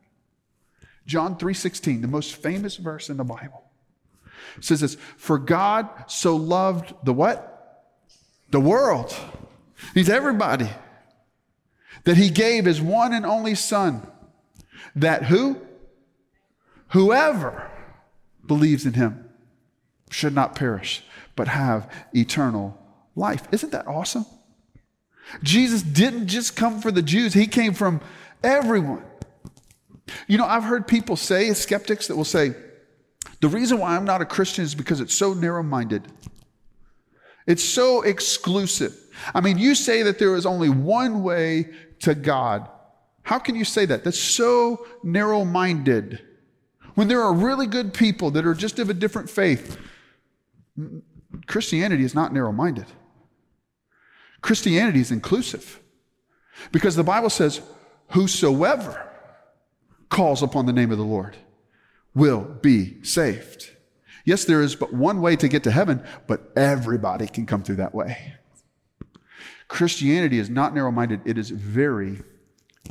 John 1.07 1.37
3:16, 1.37 2.03
the 2.03 2.09
most 2.09 2.35
famous 2.35 2.77
verse 2.77 3.09
in 3.09 3.17
the 3.17 3.25
Bible, 3.25 3.63
says 4.61 4.81
this, 4.81 4.97
"For 5.17 5.39
God 5.39 5.89
so 6.09 6.37
loved 6.37 6.93
the 7.05 7.13
what? 7.13 7.53
The 8.51 8.61
world. 8.61 9.15
He's 9.95 10.09
everybody. 10.09 10.69
That 12.05 12.17
he 12.17 12.29
gave 12.29 12.65
his 12.65 12.81
one 12.81 13.13
and 13.13 13.25
only 13.25 13.55
son, 13.55 14.07
that 14.95 15.25
who? 15.25 15.61
Whoever 16.91 17.71
believes 18.47 18.87
in 18.87 18.95
him 18.95 19.29
should 20.11 20.35
not 20.35 20.55
perish, 20.55 21.05
but 21.35 21.49
have 21.49 21.93
eternal 22.15 22.79
life. 23.17 23.49
Isn't 23.51 23.73
that 23.73 23.89
awesome? 23.89 24.25
Jesus 25.43 25.83
didn't 25.83 26.29
just 26.29 26.57
come 26.57 26.81
for 26.81 26.91
the 26.91 27.03
Jews, 27.03 27.35
he 27.35 27.47
came 27.47 27.75
from 27.75 28.01
everyone. 28.43 29.03
You 30.29 30.39
know, 30.39 30.47
I've 30.47 30.65
heard 30.65 30.87
people 30.87 31.17
say, 31.17 31.53
skeptics 31.53 32.07
that 32.09 32.17
will 32.17 32.25
say, 32.25 32.55
the 33.41 33.49
reason 33.49 33.79
why 33.79 33.97
I'm 33.97 34.05
not 34.05 34.23
a 34.23 34.25
Christian 34.25 34.65
is 34.65 34.75
because 34.75 35.01
it's 35.01 35.15
so 35.15 35.35
narrow 35.35 35.63
minded. 35.63 36.07
It's 37.47 37.65
so 37.65 38.03
exclusive. 38.03 38.97
I 39.35 39.41
mean, 39.41 39.59
you 39.59 39.75
say 39.75 40.03
that 40.03 40.19
there 40.19 40.35
is 40.37 40.47
only 40.47 40.69
one 40.69 41.23
way 41.23 41.71
to 42.01 42.15
God. 42.15 42.69
How 43.23 43.39
can 43.39 43.57
you 43.57 43.65
say 43.65 43.87
that? 43.87 44.05
That's 44.05 44.19
so 44.19 44.87
narrow 45.03 45.45
minded. 45.45 46.21
When 46.95 47.09
there 47.09 47.23
are 47.23 47.33
really 47.33 47.67
good 47.67 47.93
people 47.93 48.31
that 48.33 48.47
are 48.47 48.55
just 48.55 48.79
of 48.79 48.89
a 48.89 48.95
different 48.95 49.29
faith, 49.29 49.79
Christianity 51.47 52.05
is 52.05 52.15
not 52.15 52.33
narrow 52.33 52.53
minded. 52.53 52.87
Christianity 54.47 55.01
is 55.01 55.11
inclusive 55.11 55.81
because 56.71 56.95
the 56.95 57.03
Bible 57.03 57.31
says, 57.31 57.61
Whosoever 58.11 59.11
calls 60.09 60.41
upon 60.41 60.67
the 60.67 60.73
name 60.73 60.93
of 60.93 60.99
the 60.99 61.05
Lord 61.05 61.37
will 62.15 62.43
be 62.63 63.03
saved. 63.03 63.71
Yes, 64.25 64.45
there 64.45 64.63
is 64.63 64.77
but 64.77 64.93
one 64.93 65.21
way 65.21 65.35
to 65.35 65.49
get 65.49 65.65
to 65.65 65.73
heaven, 65.73 66.01
but 66.29 66.53
everybody 66.55 67.27
can 67.27 67.45
come 67.45 67.65
through 67.65 67.75
that 67.77 67.93
way. 67.93 68.35
Christianity 69.67 70.39
is 70.39 70.49
not 70.49 70.73
narrow 70.77 70.93
minded, 70.93 71.23
it 71.25 71.39
is 71.39 71.51
very 71.51 72.23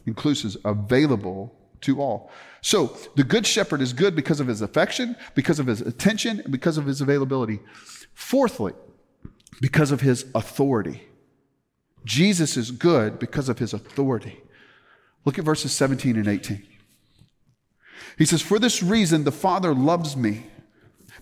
inclusive, 0.05 0.57
available 0.65 1.55
to 1.79 2.01
all. 2.01 2.29
So 2.59 2.97
the 3.15 3.23
good 3.23 3.47
shepherd 3.47 3.79
is 3.79 3.93
good 3.93 4.13
because 4.13 4.41
of 4.41 4.47
his 4.47 4.61
affection, 4.61 5.15
because 5.35 5.59
of 5.59 5.67
his 5.67 5.79
attention, 5.79 6.41
and 6.41 6.51
because 6.51 6.77
of 6.77 6.85
his 6.85 6.99
availability. 6.99 7.61
Fourthly, 8.13 8.73
because 9.61 9.91
of 9.91 10.01
his 10.01 10.25
authority. 10.35 11.01
Jesus 12.05 12.55
is 12.55 12.71
good 12.71 13.19
because 13.19 13.49
of 13.49 13.59
his 13.59 13.73
authority. 13.73 14.41
Look 15.25 15.39
at 15.39 15.45
verses 15.45 15.73
17 15.73 16.15
and 16.15 16.27
18. 16.27 16.65
He 18.17 18.25
says, 18.25 18.41
For 18.41 18.59
this 18.59 18.81
reason, 18.81 19.23
the 19.23 19.31
Father 19.31 19.73
loves 19.73 20.15
me, 20.15 20.45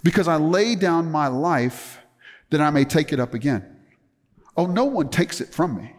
because 0.04 0.28
I 0.28 0.36
lay 0.36 0.76
down 0.76 1.10
my 1.10 1.28
life 1.28 2.00
that 2.50 2.62
I 2.62 2.70
may 2.70 2.84
take 2.84 3.14
it 3.14 3.20
up 3.20 3.34
again. 3.34 3.66
Oh, 4.56 4.66
no 4.66 4.84
one 4.86 5.10
takes 5.10 5.42
it 5.42 5.54
from 5.54 5.76
me, 5.76 5.96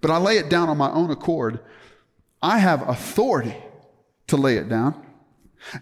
but 0.00 0.10
I 0.10 0.18
lay 0.18 0.36
it 0.36 0.48
down 0.48 0.68
on 0.68 0.76
my 0.76 0.90
own 0.90 1.10
accord. 1.10 1.60
I 2.40 2.58
have 2.58 2.88
authority 2.88 3.56
to 4.28 4.36
lay 4.36 4.58
it 4.58 4.68
down, 4.68 5.04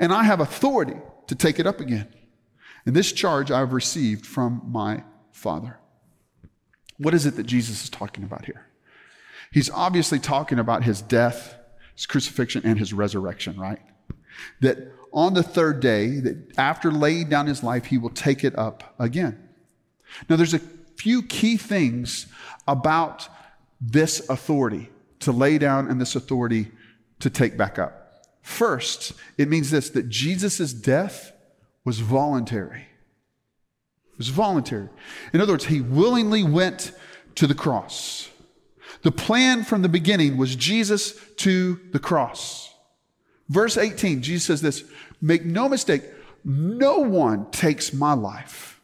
and 0.00 0.12
I 0.12 0.22
have 0.22 0.40
authority 0.40 0.96
to 1.26 1.34
take 1.34 1.58
it 1.58 1.66
up 1.66 1.80
again. 1.80 2.08
And 2.86 2.94
this 2.94 3.12
charge 3.12 3.50
I've 3.50 3.72
received 3.72 4.24
from 4.24 4.62
my 4.64 5.02
Father. 5.32 5.78
What 6.98 7.14
is 7.14 7.26
it 7.26 7.36
that 7.36 7.46
Jesus 7.46 7.84
is 7.84 7.90
talking 7.90 8.24
about 8.24 8.44
here? 8.44 8.66
He's 9.52 9.70
obviously 9.70 10.18
talking 10.18 10.58
about 10.58 10.84
his 10.84 11.00
death, 11.00 11.56
his 11.94 12.06
crucifixion, 12.06 12.62
and 12.64 12.78
his 12.78 12.92
resurrection, 12.92 13.58
right? 13.58 13.80
That 14.60 14.92
on 15.12 15.34
the 15.34 15.42
third 15.42 15.80
day, 15.80 16.20
that 16.20 16.58
after 16.58 16.90
laying 16.90 17.28
down 17.28 17.46
his 17.46 17.62
life, 17.62 17.86
he 17.86 17.98
will 17.98 18.10
take 18.10 18.44
it 18.44 18.58
up 18.58 18.94
again. 18.98 19.48
Now, 20.28 20.36
there's 20.36 20.54
a 20.54 20.60
few 20.96 21.22
key 21.22 21.56
things 21.56 22.26
about 22.66 23.28
this 23.80 24.28
authority 24.28 24.90
to 25.20 25.32
lay 25.32 25.58
down 25.58 25.88
and 25.88 26.00
this 26.00 26.16
authority 26.16 26.70
to 27.20 27.30
take 27.30 27.56
back 27.56 27.78
up. 27.78 28.26
First, 28.42 29.12
it 29.38 29.48
means 29.48 29.70
this 29.70 29.90
that 29.90 30.08
Jesus' 30.08 30.72
death 30.72 31.32
was 31.84 32.00
voluntary. 32.00 32.86
It 34.16 34.20
was 34.20 34.28
voluntary. 34.28 34.88
In 35.34 35.42
other 35.42 35.52
words, 35.52 35.66
he 35.66 35.82
willingly 35.82 36.42
went 36.42 36.92
to 37.34 37.46
the 37.46 37.54
cross. 37.54 38.30
The 39.02 39.12
plan 39.12 39.62
from 39.62 39.82
the 39.82 39.90
beginning 39.90 40.38
was 40.38 40.56
Jesus 40.56 41.20
to 41.36 41.78
the 41.92 41.98
cross. 41.98 42.72
Verse 43.50 43.76
18, 43.76 44.22
Jesus 44.22 44.46
says 44.46 44.62
this 44.62 44.84
Make 45.20 45.44
no 45.44 45.68
mistake, 45.68 46.02
no 46.44 47.00
one 47.00 47.50
takes 47.50 47.92
my 47.92 48.14
life. 48.14 48.80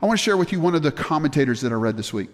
I 0.00 0.06
want 0.06 0.16
to 0.16 0.22
share 0.22 0.36
with 0.36 0.52
you 0.52 0.60
one 0.60 0.76
of 0.76 0.84
the 0.84 0.92
commentators 0.92 1.60
that 1.62 1.72
I 1.72 1.74
read 1.74 1.96
this 1.96 2.12
week. 2.12 2.30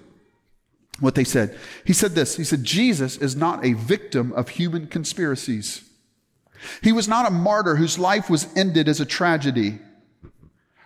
What 0.98 1.14
they 1.14 1.24
said. 1.24 1.58
He 1.86 1.94
said 1.94 2.14
this 2.14 2.36
He 2.36 2.44
said, 2.44 2.62
Jesus 2.62 3.16
is 3.16 3.34
not 3.34 3.64
a 3.64 3.72
victim 3.72 4.34
of 4.34 4.50
human 4.50 4.86
conspiracies. 4.86 5.82
He 6.82 6.92
was 6.92 7.08
not 7.08 7.26
a 7.26 7.30
martyr 7.30 7.76
whose 7.76 7.98
life 7.98 8.28
was 8.28 8.54
ended 8.54 8.86
as 8.86 9.00
a 9.00 9.06
tragedy 9.06 9.78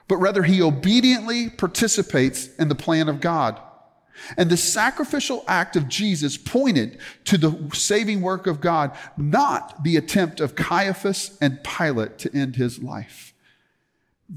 but 0.09 0.17
rather 0.17 0.43
he 0.43 0.63
obediently 0.63 1.51
participates 1.51 2.49
in 2.57 2.69
the 2.69 2.75
plan 2.75 3.09
of 3.09 3.21
God. 3.21 3.61
And 4.37 4.49
the 4.49 4.57
sacrificial 4.57 5.45
act 5.49 5.77
of 5.77 5.89
Jesus 5.89 6.37
pointed 6.37 6.99
to 7.25 7.37
the 7.37 7.71
saving 7.73 8.21
work 8.23 8.47
of 8.47 8.61
God, 8.61 8.97
not 9.17 9.83
the 9.83 9.97
attempt 9.97 10.41
of 10.41 10.55
Caiaphas 10.55 11.37
and 11.41 11.65
Pilate 11.65 12.19
to 12.19 12.35
end 12.35 12.57
his 12.57 12.83
life. 12.83 13.35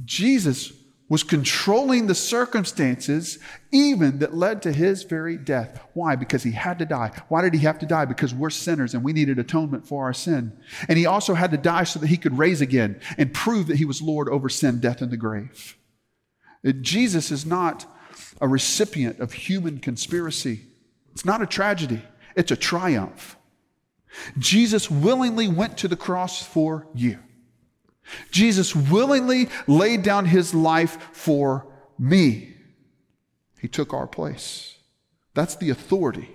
Jesus 0.04 0.74
was 1.10 1.24
controlling 1.24 2.08
the 2.08 2.15
circumstances 2.15 3.39
even 3.72 4.20
that 4.20 4.36
led 4.36 4.62
to 4.62 4.74
his 4.74 5.04
very 5.04 5.38
death. 5.38 5.82
Why? 5.93 6.15
Because 6.15 6.43
he 6.43 6.52
had 6.52 6.80
to 6.80 6.86
die. 6.86 7.12
Why 7.30 7.41
did 7.41 7.54
he 7.54 7.62
have 7.62 7.80
to 7.80 7.86
die? 7.86 8.06
Because 8.06 8.34
we're 8.34 8.50
sinners 8.50 8.93
and 8.93 9.04
we 9.04 9.13
needed 9.13 9.39
atonement 9.39 9.88
for 9.88 10.04
our 10.04 10.13
sin. 10.13 10.58
And 10.89 10.98
he 10.98 11.06
also 11.06 11.34
had 11.34 11.52
to 11.52 11.58
die 11.58 11.86
so 11.86 12.00
that 12.00 12.08
he 12.08 12.17
could 12.17 12.38
raise 12.38 12.60
again 12.60 13.00
and 13.17 13.34
prove 13.34 13.67
that 13.67 13.78
he 13.78 13.86
was 13.86 14.02
Lord 14.02 14.28
over 14.28 14.50
sin, 14.50 14.80
death, 14.82 15.02
and 15.02 15.12
the 15.12 15.17
grave. 15.17 15.78
Uh, 16.65 16.74
Jesus 16.74 17.32
is 17.32 17.46
not 17.46 17.86
a 18.41 18.48
recipient 18.48 19.20
of 19.20 19.32
human 19.32 19.80
conspiracy. 19.80 20.62
It's 21.13 21.26
not 21.26 21.41
a 21.41 21.48
tragedy, 21.48 22.02
it's 22.36 22.52
a 22.52 22.58
triumph. 22.58 23.38
Jesus 24.38 24.89
willingly 24.91 25.48
went 25.48 25.78
to 25.78 25.88
the 25.88 25.96
cross 25.96 26.41
for 26.41 26.88
you. 26.93 27.20
Jesus 28.32 28.76
willingly 28.76 29.50
laid 29.67 30.04
down 30.04 30.26
his 30.26 30.54
life 30.54 30.98
for 31.12 31.67
me. 32.00 32.56
He 33.60 33.67
took 33.67 33.93
our 33.93 34.08
place. 34.08 34.78
That's 35.34 35.56
the 35.56 35.70
authority 35.70 36.30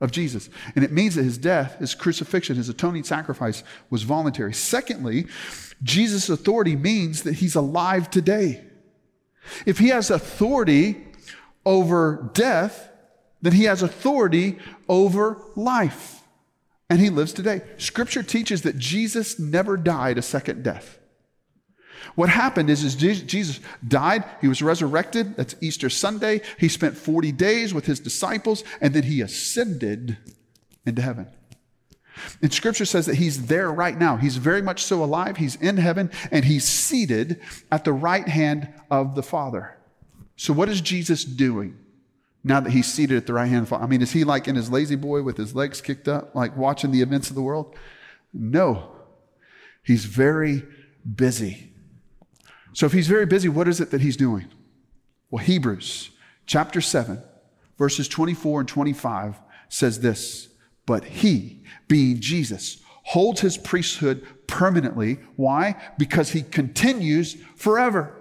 of 0.00 0.10
Jesus. 0.10 0.48
And 0.74 0.84
it 0.84 0.92
means 0.92 1.14
that 1.14 1.24
his 1.24 1.38
death, 1.38 1.78
his 1.78 1.94
crucifixion, 1.94 2.56
his 2.56 2.68
atoning 2.68 3.04
sacrifice 3.04 3.62
was 3.90 4.02
voluntary. 4.02 4.54
Secondly, 4.54 5.26
Jesus' 5.82 6.28
authority 6.28 6.76
means 6.76 7.22
that 7.22 7.34
he's 7.34 7.54
alive 7.54 8.10
today. 8.10 8.64
If 9.66 9.78
he 9.78 9.88
has 9.88 10.10
authority 10.10 11.04
over 11.66 12.30
death, 12.32 12.90
then 13.42 13.52
he 13.52 13.64
has 13.64 13.82
authority 13.82 14.58
over 14.88 15.42
life. 15.56 16.19
And 16.90 17.00
he 17.00 17.08
lives 17.08 17.32
today. 17.32 17.62
Scripture 17.78 18.22
teaches 18.22 18.62
that 18.62 18.76
Jesus 18.76 19.38
never 19.38 19.76
died 19.76 20.18
a 20.18 20.22
second 20.22 20.64
death. 20.64 20.98
What 22.16 22.28
happened 22.28 22.68
is, 22.68 22.82
is 22.82 22.96
Jesus 22.96 23.60
died, 23.86 24.24
he 24.40 24.48
was 24.48 24.60
resurrected, 24.60 25.36
that's 25.36 25.54
Easter 25.60 25.88
Sunday. 25.88 26.40
He 26.58 26.68
spent 26.68 26.96
40 26.96 27.30
days 27.32 27.72
with 27.72 27.86
his 27.86 28.00
disciples, 28.00 28.64
and 28.80 28.92
then 28.92 29.04
he 29.04 29.20
ascended 29.20 30.18
into 30.84 31.02
heaven. 31.02 31.28
And 32.42 32.52
scripture 32.52 32.84
says 32.84 33.06
that 33.06 33.16
he's 33.16 33.46
there 33.46 33.70
right 33.70 33.98
now. 33.98 34.16
He's 34.16 34.36
very 34.36 34.60
much 34.60 34.82
so 34.82 35.02
alive. 35.02 35.36
He's 35.36 35.56
in 35.56 35.76
heaven 35.76 36.10
and 36.30 36.44
he's 36.44 36.64
seated 36.64 37.40
at 37.70 37.84
the 37.84 37.92
right 37.92 38.28
hand 38.28 38.68
of 38.90 39.14
the 39.14 39.22
Father. 39.22 39.78
So, 40.36 40.52
what 40.52 40.68
is 40.68 40.80
Jesus 40.82 41.24
doing? 41.24 41.78
Now 42.42 42.60
that 42.60 42.70
he's 42.70 42.92
seated 42.92 43.16
at 43.16 43.26
the 43.26 43.34
right 43.34 43.46
hand 43.46 43.58
of 43.58 43.64
the 43.64 43.70
Father? 43.70 43.84
I 43.84 43.86
mean, 43.86 44.02
is 44.02 44.12
he 44.12 44.24
like 44.24 44.48
in 44.48 44.56
his 44.56 44.70
lazy 44.70 44.96
boy 44.96 45.22
with 45.22 45.36
his 45.36 45.54
legs 45.54 45.80
kicked 45.80 46.08
up, 46.08 46.34
like 46.34 46.56
watching 46.56 46.90
the 46.90 47.02
events 47.02 47.28
of 47.28 47.36
the 47.36 47.42
world? 47.42 47.74
No. 48.32 48.92
He's 49.82 50.04
very 50.04 50.62
busy. 51.14 51.72
So 52.72 52.86
if 52.86 52.92
he's 52.92 53.08
very 53.08 53.26
busy, 53.26 53.48
what 53.48 53.68
is 53.68 53.80
it 53.80 53.90
that 53.90 54.00
he's 54.00 54.16
doing? 54.16 54.46
Well, 55.30 55.44
Hebrews 55.44 56.10
chapter 56.46 56.80
7, 56.80 57.22
verses 57.78 58.08
24 58.08 58.60
and 58.60 58.68
25 58.68 59.40
says 59.68 60.00
this 60.00 60.48
But 60.86 61.04
he, 61.04 61.62
being 61.88 62.20
Jesus, 62.20 62.82
holds 63.04 63.40
his 63.40 63.56
priesthood 63.56 64.26
permanently. 64.46 65.18
Why? 65.36 65.76
Because 65.98 66.30
he 66.30 66.42
continues 66.42 67.36
forever. 67.56 68.19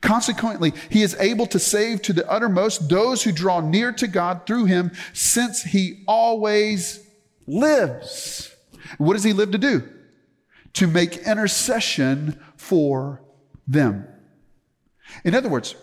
Consequently, 0.00 0.72
he 0.90 1.02
is 1.02 1.16
able 1.18 1.46
to 1.46 1.58
save 1.58 2.02
to 2.02 2.12
the 2.12 2.28
uttermost 2.30 2.88
those 2.88 3.22
who 3.22 3.32
draw 3.32 3.60
near 3.60 3.92
to 3.92 4.06
God 4.06 4.46
through 4.46 4.66
him, 4.66 4.92
since 5.12 5.62
he 5.62 6.04
always 6.06 7.04
lives. 7.46 8.54
What 8.98 9.14
does 9.14 9.24
he 9.24 9.32
live 9.32 9.50
to 9.52 9.58
do? 9.58 9.88
To 10.74 10.86
make 10.86 11.18
intercession 11.18 12.40
for 12.56 13.22
them. 13.66 14.06
In 15.24 15.34
other 15.34 15.48
words, 15.48 15.74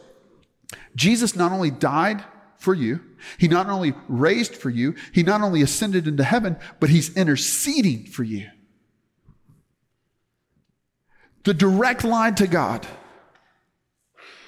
Jesus 0.95 1.35
not 1.35 1.51
only 1.51 1.71
died 1.71 2.23
for 2.57 2.73
you, 2.73 3.01
he 3.37 3.47
not 3.47 3.67
only 3.67 3.93
raised 4.07 4.55
for 4.55 4.69
you, 4.69 4.95
he 5.11 5.23
not 5.23 5.41
only 5.41 5.61
ascended 5.61 6.07
into 6.07 6.23
heaven, 6.23 6.57
but 6.79 6.89
he's 6.89 7.15
interceding 7.17 8.05
for 8.05 8.23
you. 8.23 8.47
The 11.43 11.53
direct 11.53 12.03
line 12.03 12.35
to 12.35 12.47
God 12.47 12.87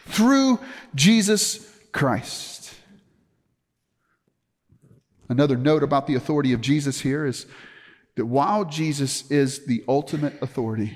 through 0.07 0.59
Jesus 0.95 1.69
Christ. 1.91 2.73
Another 5.29 5.57
note 5.57 5.83
about 5.83 6.07
the 6.07 6.15
authority 6.15 6.53
of 6.53 6.61
Jesus 6.61 7.01
here 7.01 7.25
is 7.25 7.45
that 8.15 8.25
while 8.25 8.65
Jesus 8.65 9.29
is 9.29 9.65
the 9.65 9.83
ultimate 9.87 10.41
authority, 10.41 10.93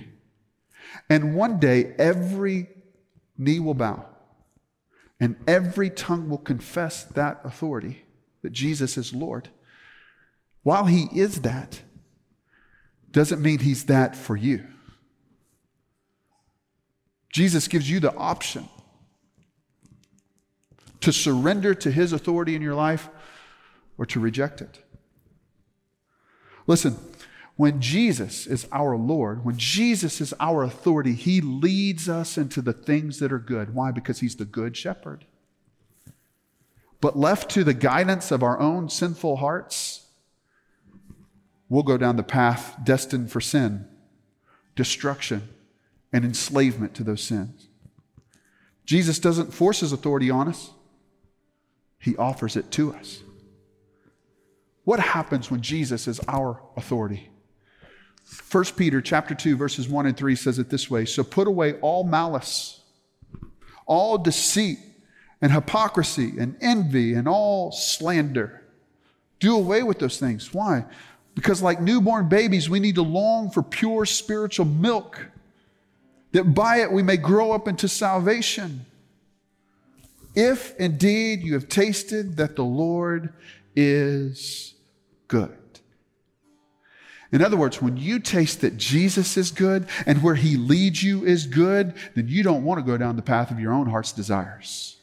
and 1.10 1.36
one 1.36 1.60
day 1.60 1.94
every 1.98 2.68
knee 3.38 3.60
will 3.60 3.74
bow 3.74 4.06
and 5.20 5.36
every 5.48 5.90
tongue 5.90 6.30
will 6.30 6.38
confess 6.38 7.04
that 7.04 7.42
authority, 7.44 8.04
that 8.42 8.52
Jesus 8.52 8.98
is 8.98 9.14
Lord. 9.14 9.50
While 10.64 10.86
he 10.86 11.08
is 11.14 11.42
that, 11.42 11.82
doesn't 13.12 13.42
mean 13.42 13.60
he's 13.60 13.86
that 13.86 14.16
for 14.16 14.36
you. 14.36 14.66
Jesus 17.32 17.68
gives 17.68 17.90
you 17.90 18.00
the 18.00 18.16
option 18.16 18.68
to 21.02 21.12
surrender 21.12 21.74
to 21.76 21.92
his 21.92 22.14
authority 22.14 22.56
in 22.56 22.62
your 22.62 22.76
life 22.76 23.10
or 23.98 24.06
to 24.06 24.20
reject 24.20 24.62
it. 24.62 24.84
Listen, 26.68 26.98
when 27.56 27.82
Jesus 27.82 28.48
is 28.48 28.68
our 28.72 28.96
Lord, 28.96 29.44
when 29.44 29.58
Jesus 29.58 30.22
is 30.22 30.34
our 30.40 30.64
authority, 30.64 31.14
he 31.14 31.42
leads 31.42 32.08
us 32.08 32.38
into 32.38 32.62
the 32.62 32.74
things 32.74 33.20
that 33.20 33.32
are 33.32 33.40
good. 33.40 33.76
Why? 33.76 33.92
Because 33.92 34.20
he's 34.20 34.36
the 34.36 34.46
good 34.46 34.78
shepherd. 34.78 35.26
But 37.02 37.18
left 37.18 37.50
to 37.52 37.64
the 37.64 37.74
guidance 37.74 38.32
of 38.32 38.44
our 38.44 38.60
own 38.60 38.90
sinful 38.90 39.38
hearts, 39.38 40.06
we'll 41.68 41.84
go 41.84 41.98
down 41.98 42.16
the 42.16 42.24
path 42.24 42.76
destined 42.84 43.32
for 43.32 43.42
sin, 43.42 43.88
destruction, 44.76 45.50
and 46.14 46.24
enslavement 46.24 46.94
to 46.96 47.04
those 47.04 47.24
sins. 47.24 47.68
Jesus 48.86 49.20
doesn't 49.20 49.54
force 49.54 49.80
his 49.80 49.92
authority 49.92 50.30
on 50.30 50.48
us. 50.48 50.72
He 52.02 52.18
offers 52.18 52.58
it 52.58 52.72
to 52.72 52.94
us. 52.94 53.22
What 54.84 55.00
happens 55.00 55.52
when 55.52 55.62
Jesus 55.62 56.08
is 56.08 56.20
our 56.28 56.60
authority? 56.76 57.30
1 58.52 58.64
Peter 58.76 59.02
chapter 59.02 59.36
2 59.36 59.56
verses 59.56 59.88
1 59.88 60.08
and 60.08 60.18
3 60.18 60.36
says 60.36 60.58
it 60.58 60.70
this 60.70 60.90
way, 60.90 61.06
so 61.06 61.24
put 61.24 61.48
away 61.48 61.74
all 61.74 62.04
malice, 62.04 62.82
all 63.86 64.18
deceit 64.18 64.80
and 65.42 65.52
hypocrisy 65.52 66.34
and 66.40 66.58
envy 66.60 67.14
and 67.14 67.28
all 67.28 67.72
slander. 67.72 68.64
Do 69.40 69.56
away 69.56 69.84
with 69.84 70.00
those 70.00 70.20
things. 70.20 70.54
Why? 70.54 70.86
Because 71.36 71.62
like 71.62 71.82
newborn 71.82 72.30
babies, 72.30 72.70
we 72.70 72.80
need 72.80 72.96
to 72.96 73.04
long 73.04 73.52
for 73.52 73.62
pure 73.62 74.06
spiritual 74.06 74.66
milk 74.66 75.28
that 76.32 76.56
by 76.56 76.82
it 76.82 76.92
we 76.92 77.04
may 77.04 77.18
grow 77.18 77.52
up 77.52 77.68
into 77.68 77.88
salvation 77.88 78.86
if 80.36 80.76
indeed 80.78 81.42
you 81.44 81.54
have 81.54 81.68
tasted 81.68 82.38
that 82.38 82.56
the 82.56 82.64
Lord 82.64 83.34
is 83.76 84.74
good. 85.28 85.58
In 87.32 87.42
other 87.42 87.56
words, 87.56 87.82
when 87.82 87.96
you 87.96 88.20
taste 88.20 88.60
that 88.62 88.76
Jesus 88.76 89.38
is 89.38 89.52
good 89.52 89.88
and 90.06 90.22
where 90.22 90.36
he 90.36 90.58
leads 90.58 91.02
you 91.02 91.26
is 91.26 91.48
good, 91.48 91.94
then 92.14 92.28
you 92.28 92.44
don't 92.44 92.66
want 92.66 92.80
to 92.80 92.86
go 92.86 92.98
down 92.98 93.16
the 93.16 93.22
path 93.22 93.52
of 93.52 93.60
your 93.60 93.72
own 93.72 93.88
heart's 93.88 94.12
desires. 94.12 94.98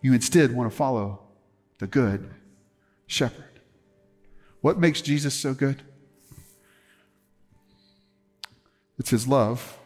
You 0.00 0.12
instead 0.12 0.54
want 0.54 0.70
to 0.70 0.76
follow 0.76 1.20
the 1.78 1.88
good 1.88 2.30
shepherd. 3.08 3.60
What 4.60 4.78
makes 4.78 5.00
Jesus 5.00 5.34
so 5.34 5.52
good? 5.52 5.82
It's 8.98 9.10
his 9.10 9.26
love, 9.26 9.78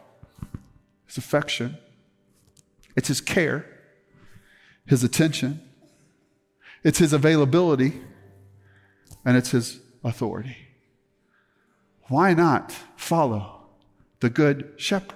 his 1.07 1.17
affection, 1.17 1.77
it's 2.95 3.07
his 3.07 3.19
care, 3.19 3.70
his 4.91 5.05
attention, 5.05 5.61
it's 6.83 6.97
his 6.97 7.13
availability, 7.13 8.01
and 9.23 9.37
it's 9.37 9.51
his 9.51 9.79
authority. 10.03 10.57
Why 12.09 12.33
not 12.33 12.73
follow 12.97 13.69
the 14.19 14.29
good 14.29 14.73
shepherd? 14.75 15.15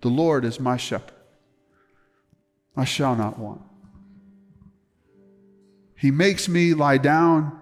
The 0.00 0.08
Lord 0.08 0.46
is 0.46 0.58
my 0.58 0.78
shepherd. 0.78 1.12
I 2.74 2.86
shall 2.86 3.14
not 3.14 3.38
want. 3.38 3.60
He 5.94 6.10
makes 6.10 6.48
me 6.48 6.72
lie 6.72 6.96
down 6.96 7.60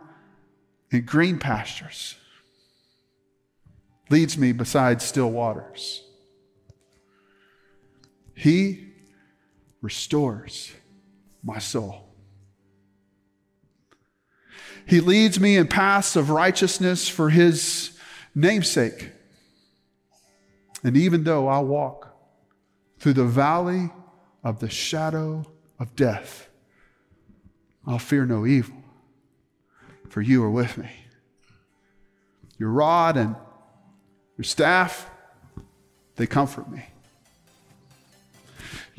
in 0.93 1.05
green 1.05 1.41
pastures, 1.41 2.15
leads 4.09 4.39
me 4.39 4.53
beside 4.53 5.03
still 5.03 5.33
waters. 5.33 6.05
He 8.39 8.93
restores 9.83 10.73
my 11.43 11.59
soul. 11.59 12.05
He 14.87 15.01
leads 15.01 15.41
me 15.41 15.57
in 15.57 15.67
paths 15.67 16.15
of 16.15 16.31
righteousness 16.31 17.09
for 17.09 17.31
his 17.31 17.99
namesake. 18.37 19.11
And 20.85 20.97
even 20.97 21.25
though 21.25 21.49
I 21.49 21.59
walk 21.59 22.17
through 23.01 23.15
the 23.15 23.25
valley 23.25 23.91
of 24.45 24.61
the 24.61 24.71
shadow 24.71 25.45
of 25.81 25.97
death, 25.97 26.49
I'll 27.85 27.99
fear 27.99 28.25
no 28.25 28.47
evil, 28.47 28.85
for 30.09 30.23
you 30.23 30.45
are 30.45 30.51
with 30.51 30.79
me. 30.79 30.91
Your 32.57 32.71
rod 32.71 33.17
and 33.17 33.35
your 34.37 34.45
staff, 34.45 35.11
they 36.15 36.29
comfort 36.29 36.71
me. 36.71 36.85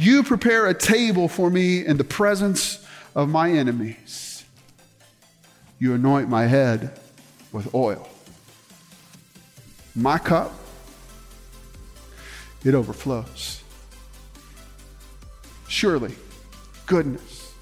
You 0.01 0.23
prepare 0.23 0.65
a 0.65 0.73
table 0.73 1.27
for 1.27 1.49
me 1.49 1.85
in 1.85 1.97
the 1.97 2.05
presence 2.05 2.87
of 3.13 3.27
my 3.27 3.51
enemies. 3.51 4.45
You 5.77 5.93
anoint 5.93 6.29
my 6.29 6.45
head 6.45 6.97
with 7.51 7.75
oil. 7.75 8.07
My 9.93 10.17
cup, 10.17 10.53
it 12.63 12.73
overflows. 12.75 13.61
Surely, 15.67 16.15
goodness 16.85 17.53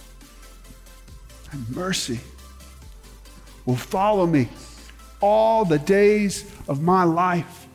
and 1.51 1.67
mercy 1.75 2.19
will 3.65 3.75
follow 3.75 4.27
me 4.27 4.47
all 5.21 5.65
the 5.65 5.79
days 5.79 6.45
of 6.67 6.83
my 6.83 7.03
life. 7.03 7.65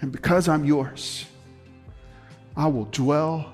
And 0.00 0.12
because 0.12 0.48
I'm 0.48 0.64
yours, 0.64 1.26
I 2.56 2.68
will 2.68 2.86
dwell 2.86 3.52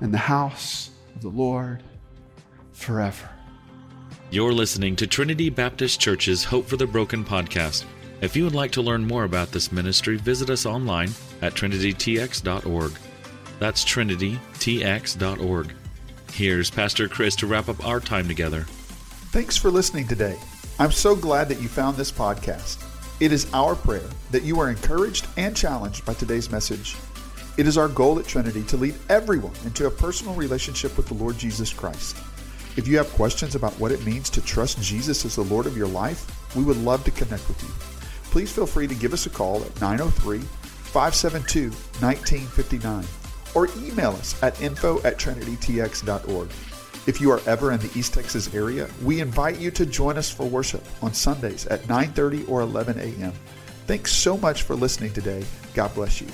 in 0.00 0.10
the 0.10 0.18
house 0.18 0.90
of 1.14 1.22
the 1.22 1.28
Lord 1.28 1.82
forever. 2.72 3.28
You're 4.30 4.52
listening 4.52 4.96
to 4.96 5.06
Trinity 5.06 5.50
Baptist 5.50 6.00
Church's 6.00 6.44
Hope 6.44 6.66
for 6.66 6.76
the 6.76 6.86
Broken 6.86 7.24
podcast. 7.24 7.84
If 8.20 8.36
you 8.36 8.44
would 8.44 8.54
like 8.54 8.72
to 8.72 8.82
learn 8.82 9.06
more 9.06 9.24
about 9.24 9.52
this 9.52 9.70
ministry, 9.70 10.16
visit 10.16 10.50
us 10.50 10.66
online 10.66 11.10
at 11.40 11.54
trinitytx.org. 11.54 12.92
That's 13.58 13.84
trinitytx.org. 13.84 15.72
Here's 16.32 16.70
Pastor 16.70 17.08
Chris 17.08 17.36
to 17.36 17.46
wrap 17.46 17.68
up 17.68 17.86
our 17.86 18.00
time 18.00 18.28
together. 18.28 18.62
Thanks 19.30 19.56
for 19.56 19.70
listening 19.70 20.06
today. 20.06 20.38
I'm 20.78 20.92
so 20.92 21.16
glad 21.16 21.48
that 21.48 21.60
you 21.60 21.68
found 21.68 21.96
this 21.96 22.12
podcast. 22.12 22.84
It 23.20 23.32
is 23.32 23.48
our 23.52 23.74
prayer 23.74 24.08
that 24.30 24.44
you 24.44 24.60
are 24.60 24.70
encouraged 24.70 25.26
and 25.36 25.56
challenged 25.56 26.04
by 26.04 26.14
today's 26.14 26.50
message. 26.50 26.96
It 27.58 27.66
is 27.66 27.76
our 27.76 27.88
goal 27.88 28.20
at 28.20 28.26
Trinity 28.28 28.62
to 28.62 28.76
lead 28.76 28.94
everyone 29.08 29.52
into 29.64 29.86
a 29.86 29.90
personal 29.90 30.32
relationship 30.34 30.96
with 30.96 31.08
the 31.08 31.14
Lord 31.14 31.36
Jesus 31.36 31.72
Christ. 31.72 32.16
If 32.76 32.86
you 32.86 32.96
have 32.98 33.10
questions 33.14 33.56
about 33.56 33.72
what 33.80 33.90
it 33.90 34.06
means 34.06 34.30
to 34.30 34.40
trust 34.40 34.80
Jesus 34.80 35.24
as 35.24 35.34
the 35.34 35.42
Lord 35.42 35.66
of 35.66 35.76
your 35.76 35.88
life, 35.88 36.54
we 36.54 36.62
would 36.62 36.76
love 36.76 37.02
to 37.02 37.10
connect 37.10 37.48
with 37.48 37.60
you. 37.64 37.68
Please 38.30 38.52
feel 38.52 38.64
free 38.64 38.86
to 38.86 38.94
give 38.94 39.12
us 39.12 39.26
a 39.26 39.30
call 39.30 39.64
at 39.64 39.80
903 39.80 40.38
572 40.38 41.70
1959 41.98 43.04
or 43.56 43.66
email 43.84 44.10
us 44.10 44.40
at 44.40 44.62
info 44.62 45.02
at 45.02 45.18
trinitytx.org. 45.18 46.50
If 47.08 47.20
you 47.20 47.32
are 47.32 47.40
ever 47.48 47.72
in 47.72 47.80
the 47.80 47.90
East 47.98 48.14
Texas 48.14 48.54
area, 48.54 48.88
we 49.02 49.20
invite 49.20 49.58
you 49.58 49.72
to 49.72 49.84
join 49.84 50.16
us 50.16 50.30
for 50.30 50.46
worship 50.46 50.84
on 51.02 51.12
Sundays 51.12 51.66
at 51.66 51.88
9:30 51.88 52.48
or 52.48 52.60
11 52.60 53.00
a.m. 53.00 53.32
Thanks 53.88 54.12
so 54.12 54.36
much 54.36 54.62
for 54.62 54.76
listening 54.76 55.12
today. 55.12 55.44
God 55.74 55.92
bless 55.94 56.20
you. 56.20 56.28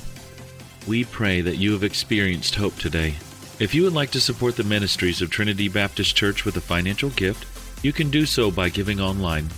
We 0.87 1.05
pray 1.05 1.41
that 1.41 1.57
you 1.57 1.73
have 1.73 1.83
experienced 1.83 2.57
hope 2.57 2.77
today. 2.77 3.15
If 3.59 3.75
you 3.75 3.85
would 3.85 3.95
like 3.95 4.11
to 4.11 4.21
support 4.21 4.57
the 4.57 4.65
ministries 4.65 5.23
of 5.23 5.31
Trinity 5.31 5.69
Baptist 5.69 6.15
Church 6.15 6.45
with 6.45 6.57
a 6.57 6.61
financial 6.61 7.09
gift, 7.11 7.47
you 7.83 7.93
can 7.93 8.11
do 8.11 8.27
so 8.27 8.51
by 8.51 8.69
giving 8.69 9.01
online. 9.01 9.49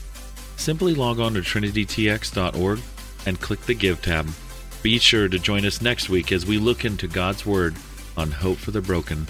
Simply 0.57 0.95
log 0.95 1.19
on 1.19 1.35
to 1.35 1.41
trinitytx.org 1.41 2.81
and 3.27 3.41
click 3.41 3.61
the 3.63 3.75
Give 3.75 4.01
tab. 4.01 4.29
Be 4.83 4.99
sure 4.99 5.29
to 5.29 5.39
join 5.39 5.67
us 5.67 5.83
next 5.83 6.09
week 6.09 6.31
as 6.31 6.47
we 6.47 6.59
look 6.59 6.85
into 6.85 7.09
God's 7.09 7.45
Word 7.45 7.75
on 8.17 8.31
Hope 8.31 8.59
for 8.59 8.71
the 8.71 8.81
Broken. 8.81 9.27